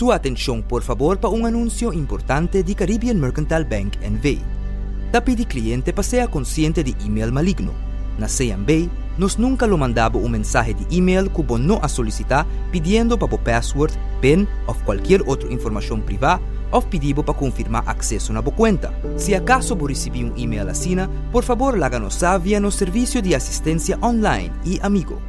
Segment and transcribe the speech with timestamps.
[0.00, 4.40] Sua atenção, por favor, para um anúncio importante de Caribbean Mercantile Bank NV.
[5.12, 7.74] Tapi de cliente pasea consciente de email maligno.
[8.16, 13.18] Na CMB, nos nunca lo mandaba un mensaje de email que no a solicitar pidiendo
[13.18, 13.92] para password,
[14.22, 16.40] PIN ou qualquer outra informação privada
[16.72, 18.94] ou pedido para confirmar acesso na sua conta.
[19.18, 20.96] Se acaso você receber um e-mail assim,
[21.30, 25.20] por favor, láganos saber no serviço de assistência online e amigo.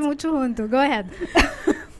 [0.00, 0.68] muito junto.
[0.68, 1.08] Go ahead.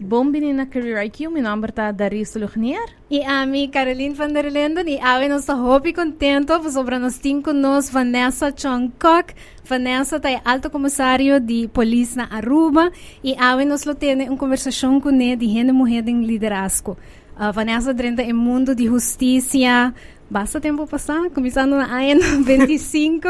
[0.00, 2.86] Bom menina Career IQ, meu nome é Darissa Luchnier.
[3.10, 4.88] E a mim, Caroline van der Linden.
[4.88, 9.34] E a nós estamos muito contentes sobre nós temos conosco Vanessa Chongkok.
[9.64, 12.92] Vanessa é alto comissário de polícia na Aruba.
[13.24, 16.96] E a nós temos uma conversação com ele de gente mulher em liderazgo.
[17.38, 19.94] Uh, Vanessa dentro do mundo de justiça,
[20.28, 23.28] basta tempo passar, começando na AN 25,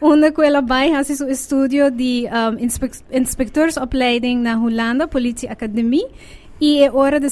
[0.00, 6.06] onde ela vai fazer seu estudo de um, inspe inspecteursopleiding na Holanda, Politie Academie.
[6.58, 7.28] E é hora de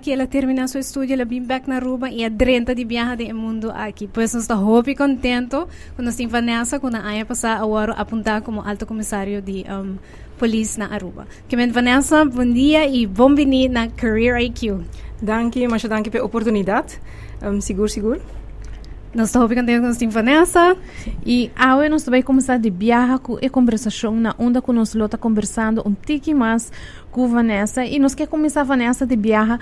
[0.00, 3.28] que ela termina seu estudo, ela vem back na Aruba e é 30 de viagem
[3.28, 4.08] do mundo aqui.
[4.10, 5.58] Pois nós estamos muito contentes
[5.96, 9.98] quando nós temos Vanessa, quando a AIA passar agora apontar como alto comissário de um,
[10.40, 11.26] polícia na Aruba.
[11.48, 14.80] Kement Vanessa, bom dia e bem-vindo na Career IQ.
[15.20, 16.98] Dank je, mas dank je pela oportunidade.
[17.42, 18.22] Um, seguro, seguro.
[19.14, 20.78] Nós estamos ficando com a Vanessa.
[21.26, 25.18] E agora nós vamos começar de viajar com a conversação na onda que nós está
[25.18, 26.72] conversando um tique mais
[27.10, 27.84] com Vanessa.
[27.84, 29.60] E nós queremos começar Vanessa de viajar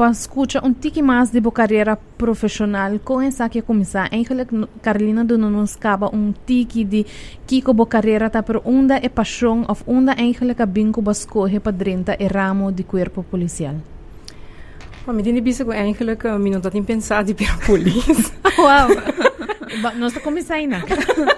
[0.00, 2.98] para escutar um tique mais de sua carreira profissional.
[3.04, 4.50] Com essa que começar, eigenlijk
[4.80, 7.04] Carolina do nos acaba um tique de
[7.46, 11.60] que a carreira está por onda é paixão ou onda eigenlijk a binco para escolher
[11.60, 13.74] para dentro e ramo de corpo policial.
[15.04, 18.32] Maar met die bezig eigenlijk uh, minuut dat in pensado per police.
[18.56, 18.88] Wow.
[19.98, 20.82] Nós estamos aí, né?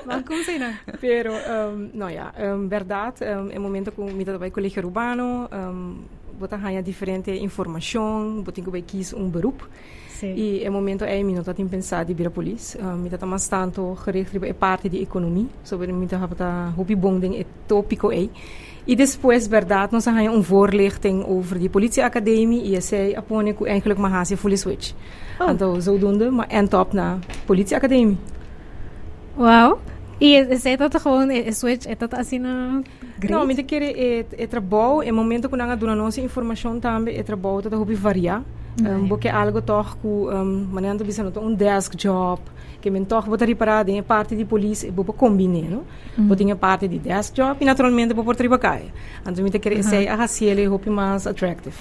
[0.06, 0.78] Vamos aí, né?
[1.00, 5.48] Pero, um, não, ja, um, verdade, um, é momento que me trabalho com colégio urbano,
[5.52, 5.98] um,
[6.42, 9.62] botar ganhar diferente informação, botar que quis um beroep.
[10.08, 10.34] Sim.
[10.36, 12.78] E é momento é minuto in pensar de vir a polícia.
[12.80, 17.40] Um, me tá mais tanto gericht é parte de economia, sobre me tá hobby bonding
[17.40, 18.30] é tópico aí.
[18.86, 22.74] E depois, verdade, nós temos um voorlichting over die politieacademie.
[22.74, 24.92] E zij apone que eigenlijk maar haast fully switch.
[25.40, 25.50] Oh.
[25.50, 28.18] Então, zodoende, maar end op na politieacademie.
[29.36, 29.78] Wauw.
[30.22, 32.80] E é todo gewoon, é switch, é todo assim na
[33.28, 37.24] Não, mas que é, é trabalho, é momento que nós damos nossa informação também, é
[37.24, 38.44] trabalho, todo hobby variar.
[38.80, 42.40] Um, porque algo toch que, um, manhã bisa um desk job,
[42.80, 45.82] que men toch botar reparado em parte de polícia, vou combinar, não?
[46.16, 46.28] Mm.
[46.28, 48.82] Botinha parte de desk job e naturalmente vou por trabalhar.
[49.26, 51.76] Então, me te querer ser a raciele hopi mais attractive.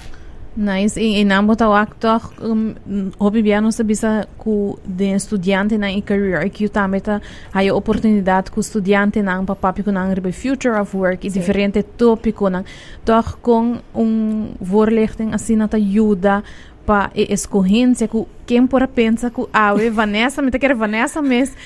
[0.54, 1.00] Nice.
[1.00, 2.74] E namo tau toch um,
[3.18, 7.22] hopi biano sa bisa ku de estudiante na in career que também tá
[7.54, 11.40] aí oportunidade ku estudiante na pa papi ku na ribe future of work e Sim.
[11.40, 12.64] diferente tópico na
[13.02, 16.44] toch com um voorlichting na ajuda
[16.84, 21.56] pa e escorrência que quem por pensa que ah, Vanessa, me te quer Vanessa mas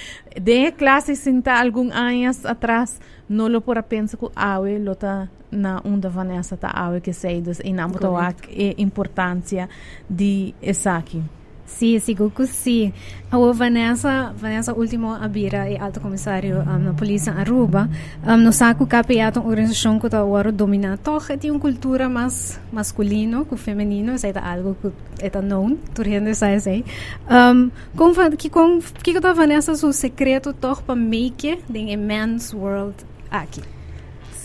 [0.40, 6.08] de classe sinta algum anos atrás não lo por pensa que ah, lota na onda
[6.08, 8.34] Vanessa tá ah, que sei dos e não a
[8.78, 9.68] importância
[10.08, 11.22] de essa aqui.
[11.66, 12.92] Sim, sigo que sim.
[13.30, 17.90] A Vanessa, Vanessa último abira e alto comissário um, na polícia Aruba,
[18.24, 21.00] um, no saco capiato uma organização que está agora dominando,
[21.38, 26.34] tem uma cultura mais masculino que feminino, isso é algo que é known, tu gente
[26.36, 26.84] sabe sei.
[27.28, 32.54] Um, com que com que que tá Vanessa o secreto toch para make the men's
[32.54, 32.94] world
[33.28, 33.75] aqui?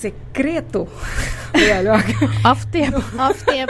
[0.02, 0.88] Secreto.
[2.50, 2.94] Off tip.
[3.20, 3.70] Off tip.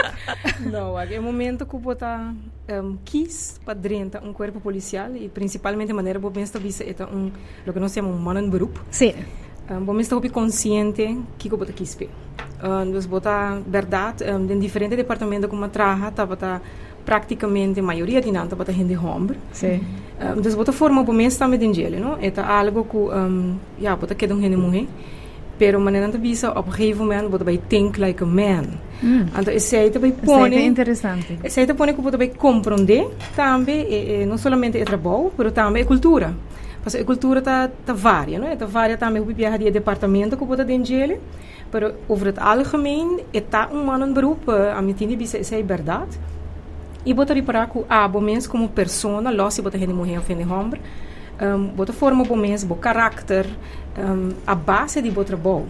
[0.72, 2.34] Não, é o momento que eu tá
[2.70, 7.06] um, quis para dentro um corpo policial e principalmente a maneira que eu penso é
[7.06, 7.32] um,
[7.68, 8.80] o que nós chamamos um mano grupo.
[8.90, 9.14] Sim.
[9.70, 12.10] Um, eu estou consciente que eu botar quis ver.
[12.64, 16.62] Um, dus botar verdade, um, em diferentes departamentos como trabalha, tá botar
[17.04, 19.38] praticamente a maioria de nanta botar gente homem.
[19.52, 19.82] Sim.
[20.20, 22.18] Um, dus botar forma para mim também de gelo, não?
[22.22, 24.88] É algo que um, ja, botar que um gente mulher.
[25.58, 28.66] Pero maneira bisa op een gegeven moment wordt bij think like a man.
[29.00, 29.28] Mm.
[29.38, 30.54] Então, esse aí também põe...
[30.54, 31.38] é interessante.
[31.44, 35.82] Esse aí põe que você compreender também, e, e, não somente é trabalho, mas também
[35.82, 36.34] é cultura.
[36.84, 38.54] Porque a cultura está tá varia, não é?
[38.54, 41.20] Está varia também, o de departamento que você tem dele,
[41.72, 46.20] mas over het algemeen, está um mano beroep, a minha tinha bisa, isso é verdade.
[47.06, 50.52] E você reparar que, ah, bom menos como pessoa, logo se tem mulher ou tem
[50.52, 50.82] homem,
[51.42, 53.48] um, bota forma bom mês, bom caráter,
[53.98, 55.68] um, a base de bom trabalho.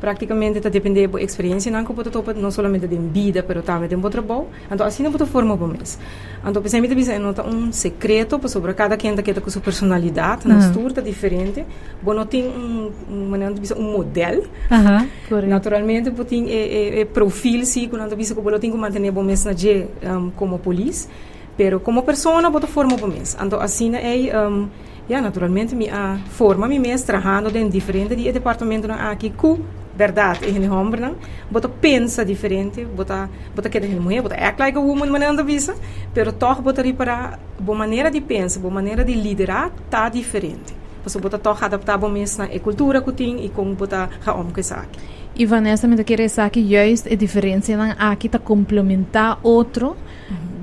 [0.00, 3.88] Praticamente está depender da experiência não que bota topa não somente de vida, mas também
[3.88, 4.48] de bom trabalho.
[4.70, 5.98] Então assim não bota forma bom mês.
[6.46, 10.58] Então pensei me dizer não um secreto sobre cada quem que com sua personalidade, na
[10.58, 11.64] estrutura diferente.
[12.02, 12.92] Bom não tem um
[13.54, 14.42] de um modelo.
[14.42, 15.08] Uh -huh,
[15.48, 19.10] Naturalmente bom tem é, é, é perfil sim, quando bisa que bom tem que manter
[19.10, 19.52] bom mês na
[20.04, 21.08] um, como polícia.
[21.56, 23.36] Pero como pessoa bota forma bom mês.
[23.40, 24.68] Então assim é um,
[25.08, 29.58] ja, naturalmente mi a forma mi mes trabajando en diferente di departamento na aqui ku
[29.96, 31.14] verdade em homem não
[31.50, 35.42] bota pensa diferente bota bota que de mulher bota act like a woman maneira de
[35.42, 35.74] visa
[36.14, 40.74] pero toch bota para boa maneira de pensa boa maneira de liderar tá diferente.
[41.04, 44.50] Você bota toch adaptar bom mês na cultura que tem e como bota ha om
[44.50, 44.98] que saque.
[45.36, 49.96] E Vanessa me quer dizer que juist a diferença não aqui tá complementar outro
[50.30, 50.53] uhum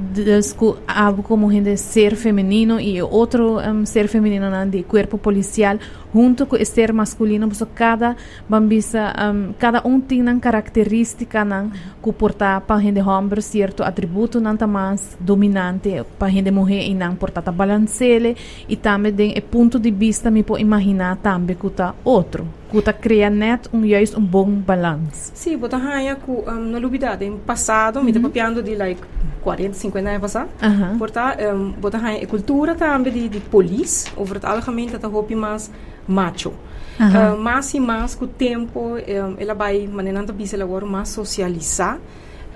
[0.88, 5.80] algo como gente ser femenino y otro um, ser femenino de cuerpo policial
[6.14, 7.48] junto com ser masculino.
[7.48, 8.16] Porque cada
[8.48, 11.72] bambisa um, cada um tem uma característica nan
[12.04, 17.16] que porta para gente homem certo atributo não mais dominante para gente mulher e não
[17.16, 18.36] porta balancele
[18.68, 23.30] e também tem ponto de vista me pode imaginar também que tá outro tá cria
[23.30, 28.00] net um juist um bom balanço sim bota hanya ku um, na lubidade em passado
[28.00, 28.06] mm -hmm.
[28.06, 29.02] me tá papiando de like
[29.42, 30.50] 40, 50 anos passado.
[30.62, 30.98] Uh -huh.
[30.98, 35.70] Portanto, um, bota a cultura também de, de polícia, over het algemeen, dat é mais
[36.08, 36.50] macho.
[36.50, 36.56] Uh
[37.00, 37.34] -huh.
[37.34, 41.98] uh, mas e mais com o tempo, um, ela vai, maneira bisa agora, mais socializar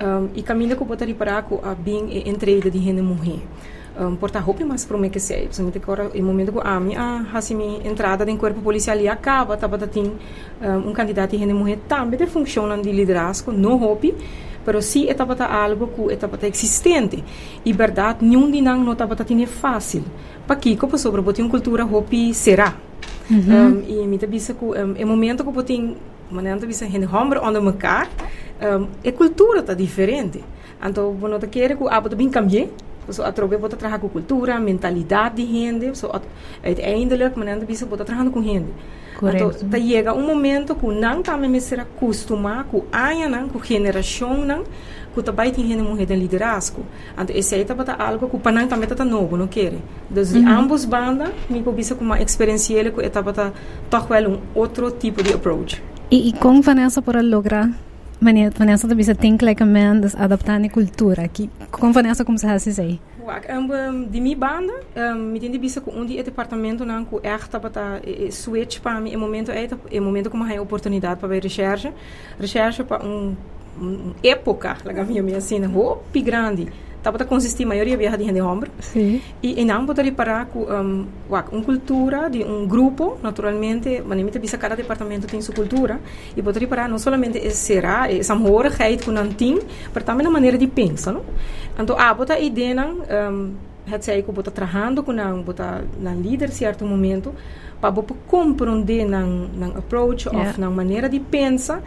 [0.02, 3.40] um, e caminha com botar para a bem entreida de gente mulher.
[3.98, 7.26] Um, porta roupa mais para mim que sei, principalmente agora, em momento que a minha
[7.34, 10.12] assim, entrada no corpo policial e acaba, tá bata tem
[10.62, 14.10] um, candidato de gente mulher também de funciona de liderazgo, no roupa,
[14.66, 17.24] pero sim estava algo que estava existente.
[17.64, 20.04] E verdade nenhum de não estava tão fácil
[20.46, 22.76] para que como sobre botar uma cultura hopi será
[23.30, 23.38] uhum.
[23.38, 25.96] um, e me tabisa que um, é momento que botem
[26.30, 28.10] maneira tabisa gente homem onder mekaar
[28.62, 30.44] um, a cultura está diferente.
[30.84, 32.68] Então bueno te quer que a botar bem cambiar
[33.10, 36.10] So, através bota trabalhar com cultura, mentalidade de gente, so,
[36.64, 38.72] uiteindelijk, maneira bisa bota trabalhando com gente.
[39.18, 39.56] Correto.
[39.58, 43.60] Então, tá chega um momento que não também me será acostumar com a não, com
[43.60, 44.64] a geração não,
[45.14, 46.84] que também tem gente mulher de liderazgo.
[47.14, 49.74] Então, esse aí tá algo que o panang também tá novo, não quer.
[50.12, 50.50] Então, uhum.
[50.50, 53.24] ambos bandas, me cobiça com uma experiência que tá
[53.90, 55.82] toch wel um outro tipo de approach.
[56.12, 57.70] E, e como Vanessa para lograr
[58.22, 61.28] Vanessa também tem que like a man adaptar a cultura.
[61.28, 63.00] Que, como Vanessa como se isso aí?
[63.50, 67.50] Um, de minha banda, um, me tem bisa com um dia departamento não com echt
[67.58, 68.00] bata
[68.32, 71.92] switch para mim, é momento é é momento como uma oportunidade para ver recherche,
[72.40, 73.36] recherche para um,
[74.24, 76.68] época, lá minha minha assim, roupa grande
[77.06, 79.22] estava a consistir a maioria viaja de gente homem Sim.
[79.44, 84.58] e, e não poderia parar com um, uma cultura de um grupo naturalmente manimita bisa
[84.58, 86.00] cada departamento tem sua cultura
[86.36, 89.60] e poderia parar não somente será essa morigheid que não tem
[89.94, 91.22] mas também a maneira de pensar não
[91.80, 93.54] então a bota ideia não um,
[93.88, 97.36] het sei que bota trabalhando com não bota na líder certo momento
[97.80, 100.50] para bota compreender não não approach yeah.
[100.50, 101.84] of não maneira de pensar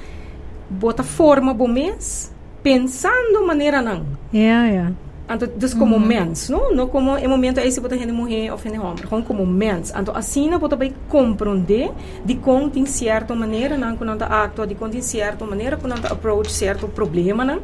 [0.70, 2.32] bota forma bom mês
[2.62, 6.06] pensando maneira não yeah yeah Então, dus como uhum.
[6.06, 6.74] mens, não?
[6.74, 9.92] Não como em momento aí se botar gente mulher ou gente homem, como como mens.
[9.94, 11.90] Então, assim não pode compreender
[12.24, 16.50] de como tem certa maneira, não quando atua de como tem certa maneira, quando approach
[16.50, 17.60] certo problema, não?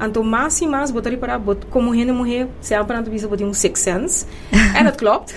[0.00, 3.80] Então, mais e mais, botar para como gente mulher, sempre não bisa botar um six
[3.80, 4.26] sense.
[4.52, 5.34] e dat klopt.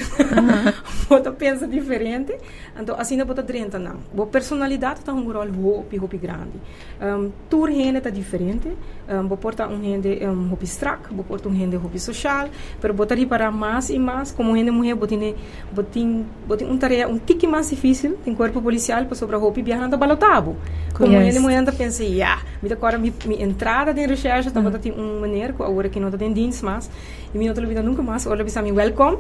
[1.09, 2.35] Bota pensa diferente.
[2.79, 3.97] Então, assim não bota drenta não.
[4.13, 6.59] Boa personalidade está um rol hopi, hopi grande.
[7.01, 8.71] Um, Tur gente está diferente.
[9.09, 12.49] Um, vou portar um gente um, hopi strak, vou portar um gente hopi social,
[12.81, 15.33] pero botar para mais e mais, como gente mulher, botin,
[15.71, 19.87] botin, botin um tarefa um tique mais difícil, tem corpo policial, para sobre hopi viajar
[19.87, 20.57] na balotabo.
[20.93, 21.33] Como yes.
[21.33, 25.89] gente mulher, pensa, yeah, me agora minha entrada de recherche, está botando uma maneira, agora
[25.89, 26.89] que não está dienst mais,
[27.33, 29.17] e minha outra vida nunca mais, olha, bisa me welcome,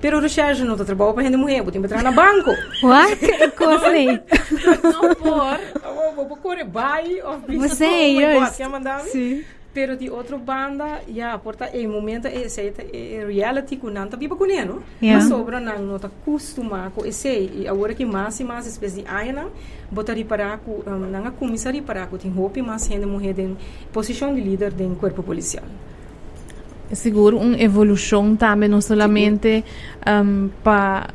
[0.00, 2.50] pero recherche não está trabalhando para gente mulher, botin para na banco.
[2.82, 3.18] What?
[3.56, 4.20] Coffee.
[4.82, 6.14] não por.
[6.14, 7.80] Vou pôr buy of business.
[7.80, 9.00] Oh my God, quer mandar?
[9.00, 9.44] Sim.
[9.72, 14.16] Pero de outra banda, já, porta, em momento, é, é, é reality que não está
[14.16, 14.82] viva ele, não?
[15.00, 15.22] Yeah.
[15.22, 19.46] Mas sobra não, está acostumado e agora que mais e mais espécie de aia,
[19.90, 23.56] botar para com, um, não a comissária para com, tem roupa mais gente mulher em
[23.92, 25.64] posição de líder do corpo policial.
[26.92, 29.64] Seguro uma evolução também não somente
[30.06, 31.08] um, para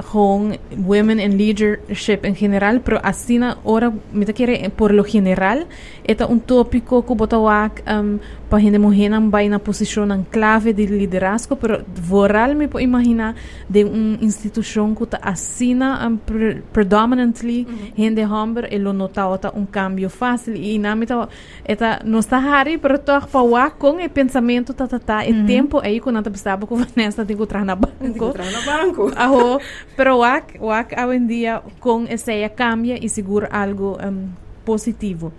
[0.78, 5.66] women in leadership em geral, pero assim ahora me quiere por lo general
[6.04, 10.72] é um tópico que botawak um, para gente mulher não vai na posição em clave
[10.72, 13.36] de liderazgo, pero voral me pode imaginar
[13.68, 17.98] de uma instituição que está assina um, pre predominantly mm -hmm.
[17.98, 21.28] gente homem e lo nota um cambio fácil e na meta
[21.66, 25.34] eta não está hari, pero toch para wa com o pensamento ta ta ta, e
[25.34, 25.48] mm -hmm.
[25.48, 27.96] tempo aí quando nós pensava que Vanessa tem que entrar na banco.
[28.00, 29.12] Tem que entrar na banco.
[29.16, 29.60] Aho,
[29.96, 34.30] pero wak wak hoje em dia com essa cambia e segura algo um,
[34.64, 35.32] positivo.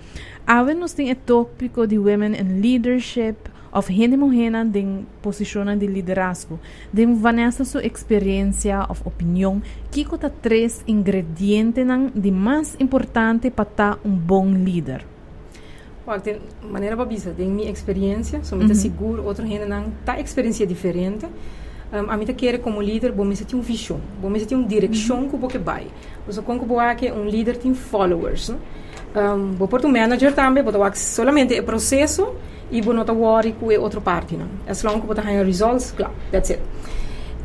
[0.46, 3.36] Ahora nos tem o tópico de women in leadership
[3.72, 6.58] of gente mulher em posição de liderazgo.
[6.92, 13.98] De Vanessa sua experiência of opinião, que conta três ingredientes de mais importante para estar
[14.04, 15.04] um bom líder.
[16.06, 18.76] Well, de maneira babisa, de minha experiência, sou muito -hmm.
[18.76, 21.26] seguro, outro gente não tá experiência diferente.
[21.92, 24.68] Um, a mim quer como líder, bom, me tem um visão, bom, me tem uma
[24.68, 25.48] direção -hmm.
[25.48, 25.86] que vai.
[26.28, 26.60] Então, como
[26.96, 28.56] que um líder tem followers, né?
[29.16, 32.34] um, vou pôr um manager também, vou dar solamente o processo
[32.70, 34.46] e vou não worry com a outra parte, não?
[34.68, 36.62] As long que vou dar results, claro, that's it.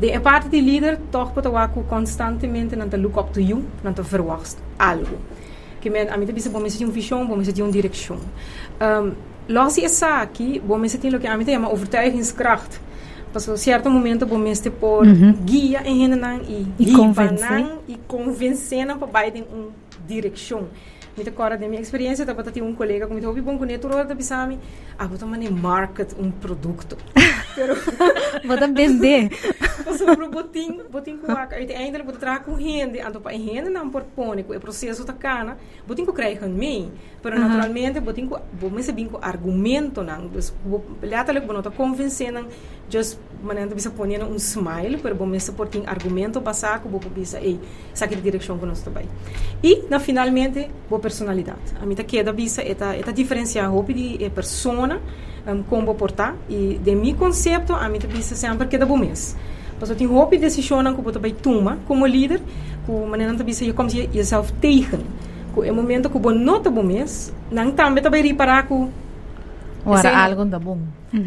[0.00, 3.92] De a parte de líder, toch vou dar constantemente não look up to you, não
[3.92, 5.18] te verwacht algo.
[5.88, 6.16] A
[6.60, 8.18] me tem uma visão, bom, me tem uma direção.
[8.80, 9.12] Um,
[9.48, 12.80] Logo essa aqui, bom, me tem que a chama overtuigingskracht.
[13.32, 15.32] Pas a certo momento, bom, me por uhum.
[15.44, 19.70] guia em Renan e, e convencer e convencer para baixo uma
[20.06, 20.68] direção.
[21.16, 23.88] Mita kora de minha experiência, tá ter um colega com muito hobby bom com neto
[23.88, 24.58] da bisami,
[24.98, 26.96] ah, vou tomar market um produto.
[27.54, 27.74] Pero
[28.44, 29.30] vou vender.
[29.84, 33.70] Passou pro botim, botim com a, e ainda vou trazer com rende, ando para rende
[33.70, 35.56] não por pôr o processo tá cana,
[35.86, 36.92] botim com creio com mim,
[37.22, 42.46] pero naturalmente botim com, vou me sabem com argumento não, tá vou não tá convencendo,
[42.88, 47.58] just maneira bisa pôr um smile, pero vou me suportar argumento passar, vou bisa, ei,
[47.92, 49.08] saque de direção que nós também.
[49.62, 51.60] E, na finalmente, vou personalidade.
[51.80, 55.00] A mim tá queda bisa, é é tá diferenciar roupa de persona,
[55.46, 59.36] um, como portar, e de meu conceito, a mim bisa sempre queda bom mês.
[59.80, 62.40] Mas eu tenho roupa e decisão que eu também toma como líder,
[62.86, 65.00] com maneira tá bisa, como se yourself tegen.
[65.54, 68.90] Com o momento que eu não tá bom mês, não também também reparar com
[69.84, 70.78] Ora, algo da bom.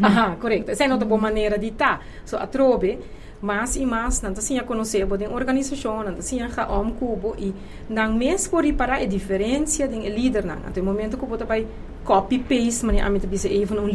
[0.02, 0.70] Aha, correto.
[0.70, 2.00] Essa é uma boa maneira de estar.
[2.24, 2.98] So, a trobe,
[3.40, 7.54] mais e mais, não assim a conhecer a organização, não assim a om cubo e
[7.88, 10.56] não mesmo reparar a diferença de líder não.
[10.66, 11.66] Até o momento que eu vai
[12.06, 13.88] copy paste, mas a mim também even um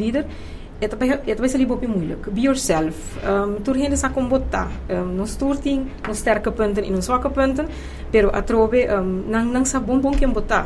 [0.81, 2.31] é também é também se libo moeilijk.
[2.31, 2.97] Be yourself.
[3.23, 4.71] Um, tur gente sa combotar.
[4.89, 7.67] Um, nos tur ting, nos sterke punten e nos zwakke punten,
[8.11, 10.65] pero a trobe um, não não sa bom que botar.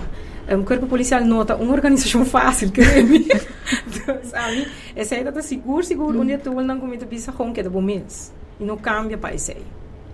[0.49, 3.27] Um, corpo policial nota uma organização fácil, creme.
[3.87, 4.67] então, sabe?
[4.95, 8.31] Essa aí tá seguro, seguro, onde tu não comida bisa com que é bom mês.
[8.57, 9.65] E não cambia para esse aí.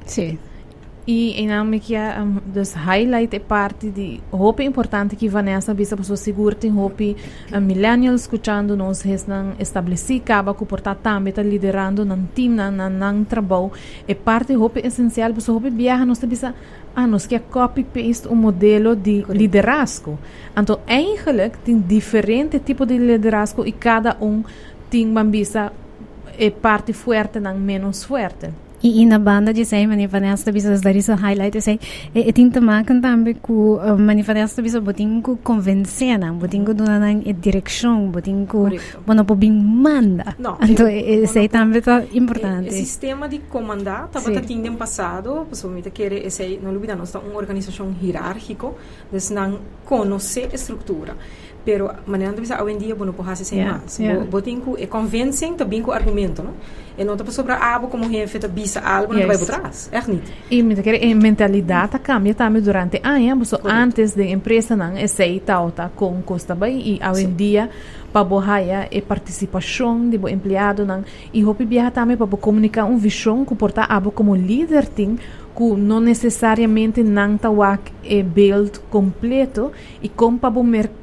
[0.07, 0.39] Sim.
[1.07, 6.53] E inamikia um, dus highlight é parte de hope importante que Vanessa bisa pessoa segura
[6.53, 7.17] tem hope
[7.51, 12.69] um, millennials escutando nos resnan estabeleci caba que portar também tá liderando nan team nan
[12.69, 13.71] nan, nan trabalho.
[14.07, 16.53] É parte hope essencial pessoa hope viaja nos bisa
[16.95, 19.39] ah nos que copy paste um modelo de Correct.
[19.39, 20.19] liderazgo.
[20.55, 24.43] Então eigenlijk tem diferente tipo de liderazgo e cada um
[24.87, 25.73] tem uma bisa
[26.37, 28.49] é parte forte não menos forte
[28.83, 31.79] E na banda de sei mani vanessa bisa dar isso highlight sei
[32.15, 36.73] e, e tinta maken também ku uh, mani vanessa bisa botin ku convencena botin ku
[36.73, 38.69] dona na direção botin ku
[39.05, 44.07] bono po bing manda no, então e, sei também tá importante o sistema de comandar
[44.09, 48.73] tava tá tinha passado pessoalmente querer sei não lubida nós uma organização hierárquico
[49.11, 51.15] des não conhecer a estrutura
[51.63, 54.25] pero maneira bisa hoje em dia pode fazer sem yeah, mais yeah.
[54.25, 56.53] botin ku e convencem também ku argumento não
[56.97, 59.89] e não está sobre a abo como jefe da bisa algo não vai por trás
[59.91, 64.75] é niet e me quer a mentalidade cambia também durante anos so antes de empresa
[64.75, 67.69] não é aceita tá com costa bem e hoje em dia
[68.11, 71.03] para bohaya e participação de bo empregado não
[71.33, 75.17] e hopi viaja também para comunicar um visão que porta abo como líder tem
[75.55, 77.49] que não necessariamente não está
[78.03, 80.51] e build completo e como para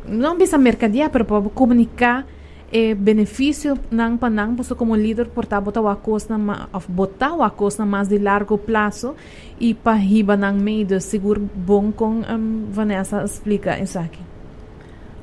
[0.07, 2.27] não bisa mercadear, mas para comunicar
[2.71, 6.39] e benefício não para não você como líder portar botar o coisa
[6.87, 7.43] botar o
[7.87, 9.15] mais de largo prazo
[9.59, 14.21] e para riba não meio seguro bom com um, Vanessa explica isso aqui.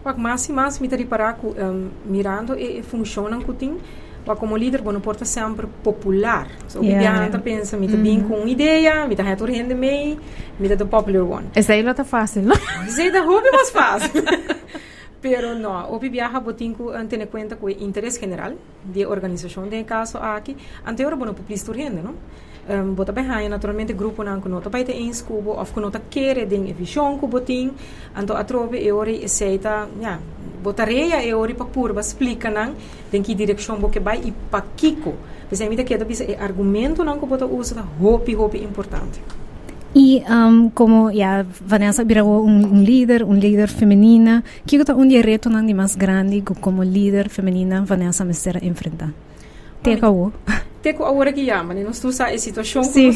[0.04, 3.78] E mais me reparar que um, mirando e, e funciona que tem
[4.26, 6.48] Wa como líder, não porta sempre popular.
[6.68, 7.40] So, yeah, yeah.
[7.40, 8.28] pensa, me mm -hmm.
[8.28, 10.18] com uma ideia, me tá reto rende mei,
[10.60, 11.48] me tá popular one.
[11.54, 12.56] Essa aí não tá fácil, não?
[12.88, 14.24] Essa aí tá hobby mais fácil.
[15.22, 18.54] Pero no, o viaja botinco ante conta com o interesse general
[18.84, 20.56] de organização de caso aqui,
[20.86, 22.16] ante ora bono publicitar rende, não?
[22.68, 26.48] Um, bota bem naturalmente grupo não que nota para em cubo of que nota quer
[26.48, 27.72] den visão que botin
[28.18, 30.18] anto atrove e ora aceita ja
[30.64, 32.74] botareia e ora para purba explica não
[33.12, 35.14] tem que direção bo que vai e para kiko.
[35.48, 39.22] Mas é que é argumento não que bota usa hopi hopi importante.
[39.94, 45.08] E um, como ja, Vanessa virou um, um líder, um líder feminina, que é um
[45.08, 49.14] dia reto mais grande como líder feminina Vanessa me será enfrentar?
[49.86, 50.08] Teka?
[50.82, 51.84] Teko agora que chama, né?
[51.84, 53.12] Nós estamos em situação sim.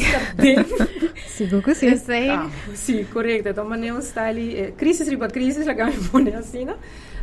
[1.26, 1.96] Sigo que sim.
[1.96, 2.30] Sei.
[2.30, 3.48] Ah, sim, correto.
[3.48, 6.74] Então, mas não está ali, eh, crise riba crise, já ganha pone assim, né?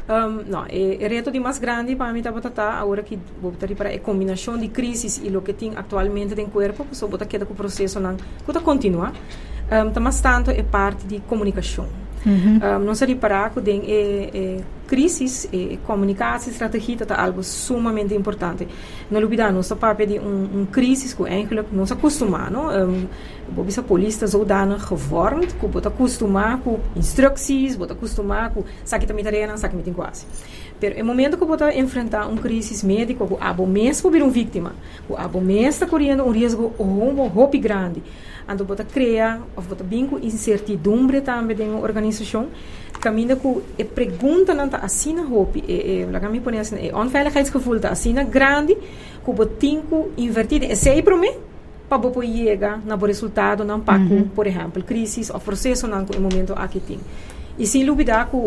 [0.10, 3.51] Um, não, é, é reto de mais grande para mim tá botar agora que vou
[3.51, 7.25] botar para a combinação de crises e o que tem atualmente no corpo, só botar
[7.25, 9.12] que o processo não, que continua.
[9.70, 12.07] Um, mas tanto é parte de comunicação.
[12.25, 12.59] Uhum.
[12.62, 14.57] Um, não se reparar que tem é, é,
[14.88, 18.67] crises e comunicação estratégia é algo sumamente importante.
[19.09, 22.69] Não olvidar, nossa parte de um, um crise que eigenlijk não se acostuma, não?
[22.69, 23.08] Um,
[23.63, 29.58] bisa polícia zodanig gevormd, que bota acostumar com instruções, bota acostumar com saque também tarefa,
[29.58, 30.25] saque também quase.
[30.80, 34.73] Pero no momento que bota enfrentar um crise médico, que abo mesmo vir uma vítima,
[35.08, 38.03] que abo mesmo está correndo um risco ou um roupa grande,
[38.47, 42.47] ando bota cria ou bota bingo incertidumbre também de uma organização
[42.99, 46.77] caminha com e pergunta não tá assim na roupa e e lá me põe assim
[46.88, 48.75] e onveiligheidsgevoel tá assim grande
[49.23, 51.33] que botinco invertido e sei para mim
[51.88, 54.27] para bopo chegar na resultado não paco uhum.
[54.27, 56.99] por exemplo crise ou processo não no momento aqui tem
[57.57, 58.38] e sem dúvida que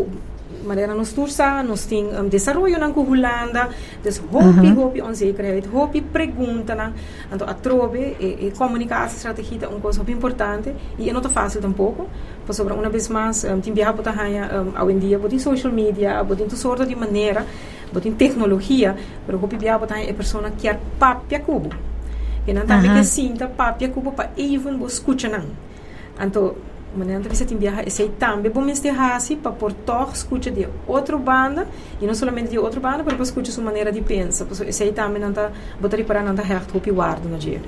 [0.64, 3.68] maneira nos tursa, nos tem um, desenvolvimento na Holanda,
[4.03, 4.79] des hopi, uh -huh.
[4.79, 6.92] hopi onzekerheid, hopi pergunta na,
[7.33, 11.29] então a trobe e, e comunicação estratégia é uma coisa muito importante e não é
[11.29, 12.09] fácil tampouco,
[12.46, 15.73] por sobre uma vez mais, um, tem viajar para um, hoje em dia, botem social
[15.73, 17.46] media, botem toda sorte de maneira,
[17.92, 18.96] botem tecnologia,
[19.27, 21.70] mas hopi viajar para é pessoa que quer papia cubo.
[22.46, 22.99] E não também uh -huh.
[22.99, 25.44] que sinta papia cubo para even bo escuta não.
[26.20, 26.55] Então,
[26.96, 31.16] maneira você tem viajar esse também bom este hasi para por toque escuta de outra
[31.16, 31.68] banda
[32.00, 34.46] e não somente de outra banda para escutar sua maneira de pensar.
[34.66, 35.50] Esse também não tá
[35.81, 37.61] botar para não tá reto o guarda na dia.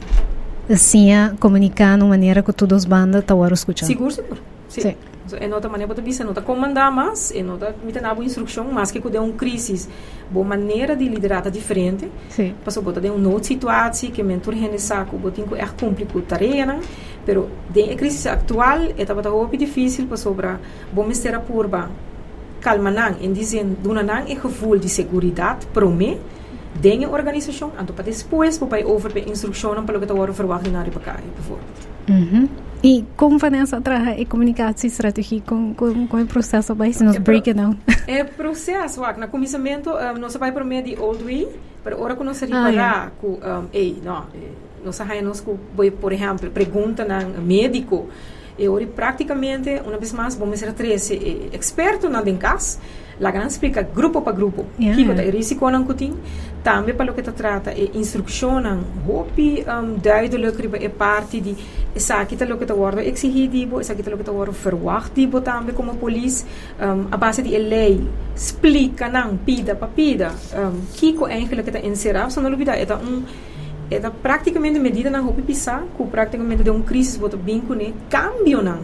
[0.68, 4.40] Assim comunicar de maneira que todas as bandas estão escutando seguro seguro.
[4.68, 4.96] Sim, sim.
[5.38, 8.90] É nota maneira para bisa nota comandar mais é nota me tem uma instrução mas
[8.90, 9.88] que quando é um crise
[10.30, 12.11] boa maneira de liderar diferente.
[12.28, 12.54] Sim.
[12.64, 16.80] Passou botar de um novo situação que mentor rende saco botin é complicado tarefa não
[17.24, 20.61] pero de a crise atual é tava muito difícil para sobra
[20.92, 21.90] bom mistério purba
[22.61, 26.18] calma não em dizer duna não é gevoel de segurança para mim
[26.80, 30.68] denha organização então para depois para over para instrução para o que está agora verwacht
[30.70, 31.58] na para cá por favor
[32.08, 32.48] uhum.
[32.85, 37.14] E como Vanessa trabalha e comunicação estratégia com, com, com o processo vai se nos
[37.14, 37.76] é break down?
[38.08, 41.48] É processo, na comissamento, um, nós vai para meio de old way,
[41.85, 44.24] para hora que nós reparar, com, um, ei, não,
[44.84, 48.08] nós que, por exemplo, pergunta no médico,
[48.58, 52.78] e hoje praticamente, uma vez mais, vamos ser três expertos na caso,
[53.20, 54.66] La gran explica grupo para grupo.
[54.78, 54.96] Yeah.
[54.96, 56.16] Kiko ta risiko nang kuting.
[56.62, 61.40] Tambe para o que está trata é instrução nang hopi um, duidelijk riba é parte
[61.40, 61.56] de
[61.94, 65.74] essa tá o que está agora exigido, essa tá o que está agora verwacht também
[65.74, 66.46] como polícia
[66.80, 72.32] um, a base de lei explica nang pida para pida um, kiko eigenlijk está encerrado,
[72.32, 73.22] só não olvidar, é um
[73.92, 77.74] é da praticamente medida na roupa pisar, com praticamente de um crise bota bem com
[77.74, 78.81] né, cambio não.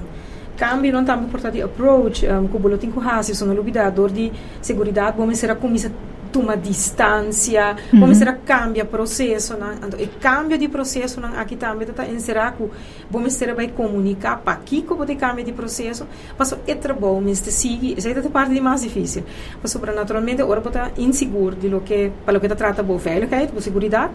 [0.57, 4.33] Cambio não também por de approach, um, com o boletim com raça, são lubidador de
[4.61, 5.92] segurança, vamos ser a comissão
[6.33, 8.01] toma distância, uhum.
[8.01, 9.79] vamos ser cambia processo, né?
[9.85, 11.33] Então, e cambio de processo né?
[11.37, 12.68] aqui também está encerrar que
[13.11, 16.07] vamos ser vai comunicar para aqui como de cambio de processo,
[16.38, 19.25] mas é trabalho, mas te sigue, essa é a parte de mais difícil.
[19.62, 23.62] Mas naturalmente agora botar inseguro de lo que para lo que trata boa veiligheid, boa
[23.62, 24.11] segurança,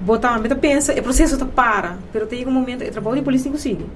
[0.00, 3.50] botar também pensa, o processo está para, mas tem um momento, o trabalho de polícia
[3.50, 3.86] não sigue.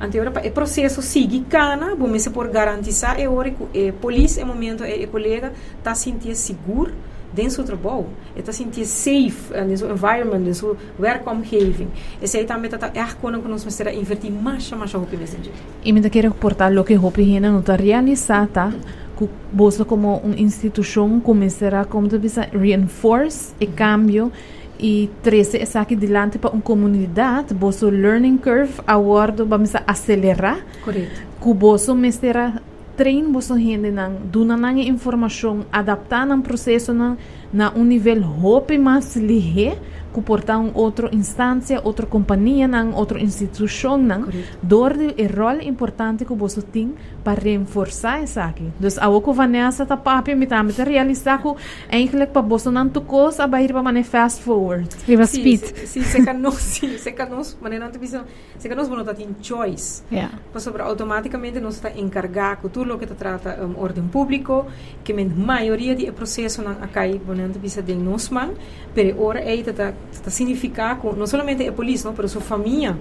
[0.00, 4.52] Então, o processo sigue cana, vamos se por garantizar e hora que a polícia, no
[4.52, 6.92] momento, e colega está sentindo seguro
[7.32, 11.88] dentro do trabalho, está sentindo safe no seu environment, no seu welcome having.
[12.20, 15.32] Esse aí também está é quando nós vamos invertir mais e mais a roupa nesse
[15.32, 15.54] sentido.
[15.84, 18.72] E me quero reportar o que a roupa não está realizada, tá?
[19.16, 24.32] que você como uma instituição começará como tu bisa reinforce e cambio
[24.78, 30.64] e trazer essa aqui diante para uma comunidade, o learning curve agora vamos acelerar.
[30.82, 31.22] Correto.
[31.40, 32.62] Que você mestra
[32.96, 37.16] trein você gente nang duna nang informação adaptar nang processo nang
[37.52, 39.74] na um nível hope mais lihe
[40.14, 44.30] que portar um outra instância, outra companhia, nang, outra instituição, nang,
[44.62, 48.70] door o rol importante que você tem para reforçar isso aqui.
[48.78, 51.52] Então, a que Vanessa tá papi me tá me realizar que
[51.90, 54.88] eigenlijk para você não tocou, a bahir para mané fast forward.
[55.06, 55.62] Viva speed.
[55.86, 58.24] Sim, se canos, sim, se canos, mané não te bisa,
[58.58, 60.02] se não tá tem choice.
[60.12, 60.38] Yeah.
[60.52, 64.66] Para sobre automaticamente nós está encarregado com tudo o que trata um, ordem público,
[65.02, 68.52] que a maioria do processo não acai, não te bisa de nós man,
[68.94, 72.96] pero ora é tá está significar com não somente a polícia, não, mas sua família.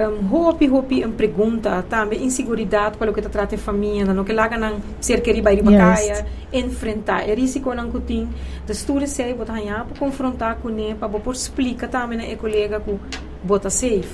[0.00, 4.24] Um, hopi hopi um pergunta também inseguridade para o que está trata a família não
[4.24, 8.26] que lá não ser que riba riba caia enfrentar é risco não que tem
[8.64, 12.98] de estudo sei botar para confrontar com ele para por explicar também a colega que
[13.44, 14.08] bota safe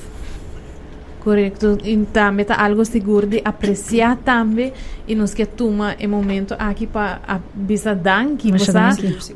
[1.21, 1.79] Correto.
[1.85, 4.73] Então, é algo seguro de apreciar também
[5.07, 8.51] e nos que toma o momento aqui para a bisa danki,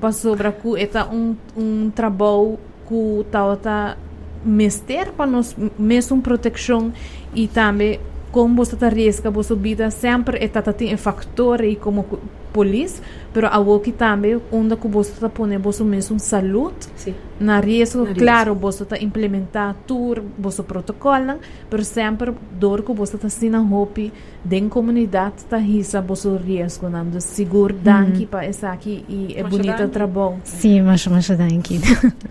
[0.01, 3.97] para sobre que é um um trabalho que tá
[4.45, 6.93] mester para nós mesmo proteção
[7.35, 12.05] e também como você está risca você vida sempre é tá tem fator e como
[12.53, 17.15] polícia pero a que também onde que você está pondo você mesmo saúde sí.
[17.41, 21.39] na risco na claro você está implementar tudo você protocolo
[21.71, 24.13] pero sempre dor que você está sendo hopi
[24.45, 29.89] den comunidade está risa você risco nando seguro danke para essa aqui e é bonito
[29.89, 31.81] trabalho sim mas mas danke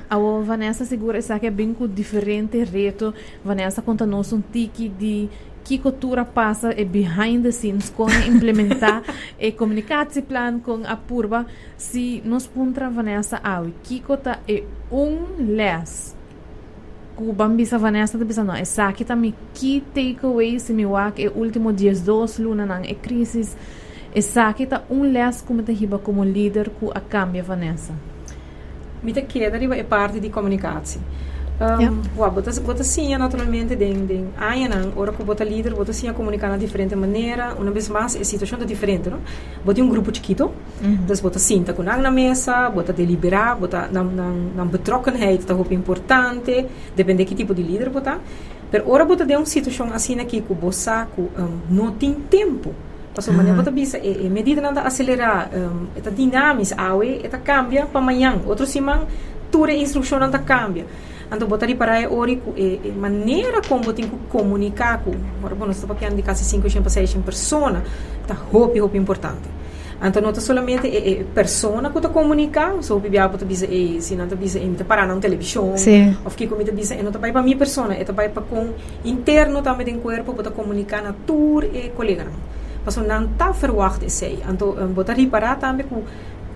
[0.10, 5.30] a Vanessa segura essa aqui é bem diferente reto Vanessa conta nos um tique de
[5.64, 9.04] que cultura passa e behind the scenes com implementar
[9.40, 9.52] e
[10.22, 11.46] plan com a purba.
[11.78, 16.16] Se nos puntra Vanessa awi que cota é um les.
[17.16, 21.72] Ku bambisa Vanessa tá pensando essa aqui também que takeaway se me wak é último
[21.72, 23.56] dias dos luna nang é crise
[24.14, 27.94] essa aqui tá um les como te riba como líder ku a cambia Vanessa.
[29.04, 31.02] Me te queda é parte de comunicação
[31.62, 32.32] Um, yeah.
[32.32, 36.52] Bota, bota sim, naturalmente, den, den aangenang, ora que bota líder, bota sim a comunicar
[36.58, 39.20] de diferente maneira, uma vez mais, a situação é diferente, não?
[39.64, 41.04] Bota um grupo chiquito, -hmm.
[41.04, 45.54] então bota sim, tá com na mesa, bota deliberar, bota na, na, na betrokkenheid, tá
[45.54, 48.18] roupa importante, depende de que tipo de líder bota.
[48.72, 52.74] Pero ora bota de uma situação assim aqui, que o saco um, não tem tempo.
[53.14, 58.00] Passou, mas bota bisa, e, e medida não acelerar, um, é dinâmica, awe, cambia para
[58.00, 59.06] amanhã, outro simão,
[59.52, 60.88] tua instrução não cambia.
[61.32, 65.78] Então, botar para ori e, e maneira como tem que comunicar com, agora, bom, nós
[65.78, 67.78] estamos falando de quase 5, 6 pessoas,
[68.28, 69.62] tá roupa, roupa importante.
[70.04, 74.02] Então, não é somente a, a pessoa que está comunicando, só o bebê pode dizer,
[74.02, 76.18] se não está dizendo, está parar na televisão, Sim.
[76.26, 78.74] ou que como está dizendo, não está para a minha pessoa, está para com
[79.06, 82.26] interno também do corpo, para comunicar na tour e colega.
[82.84, 84.40] Mas não está verwacht aí.
[84.50, 85.94] Então, botar reparar também que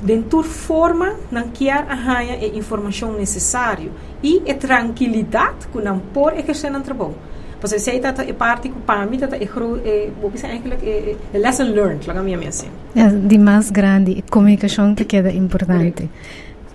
[0.01, 3.89] dentro forma não quer arranha a informação necessária
[4.23, 7.15] e a tranquilidade que não pode exercer no trabalho.
[7.61, 10.85] Eu sei que é parte que para mim é é vou eigenlijk
[11.33, 12.67] é lesson learned, lá minha assim.
[12.95, 16.07] É de mais grande comunicação que queda importante.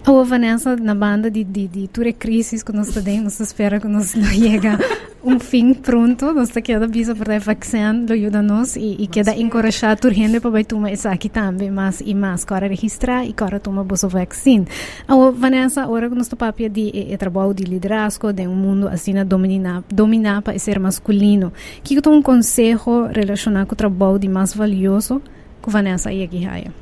[0.05, 3.87] A Vanessa, na banda de, de, de Ture Crisis que nós estamos, nós espera que
[3.87, 4.79] nós não chega
[5.23, 9.35] um fim pronto, está queda bisa para a vaccina, lo ajuda nos e, e queda
[9.35, 13.61] encorajar a gente para tomar isso aqui também, mas e mais, agora registrar e agora
[13.61, 14.65] tomar a vaccina.
[15.07, 18.55] A Vanessa, agora que nós está papia de e, e trabalho de liderazgo de um
[18.55, 21.53] mundo assim a dominar, dominar para ser masculino,
[21.83, 25.21] que que um conselho relacionado com o trabalho de mais valioso
[25.63, 26.73] que Vanessa ia aqui raia?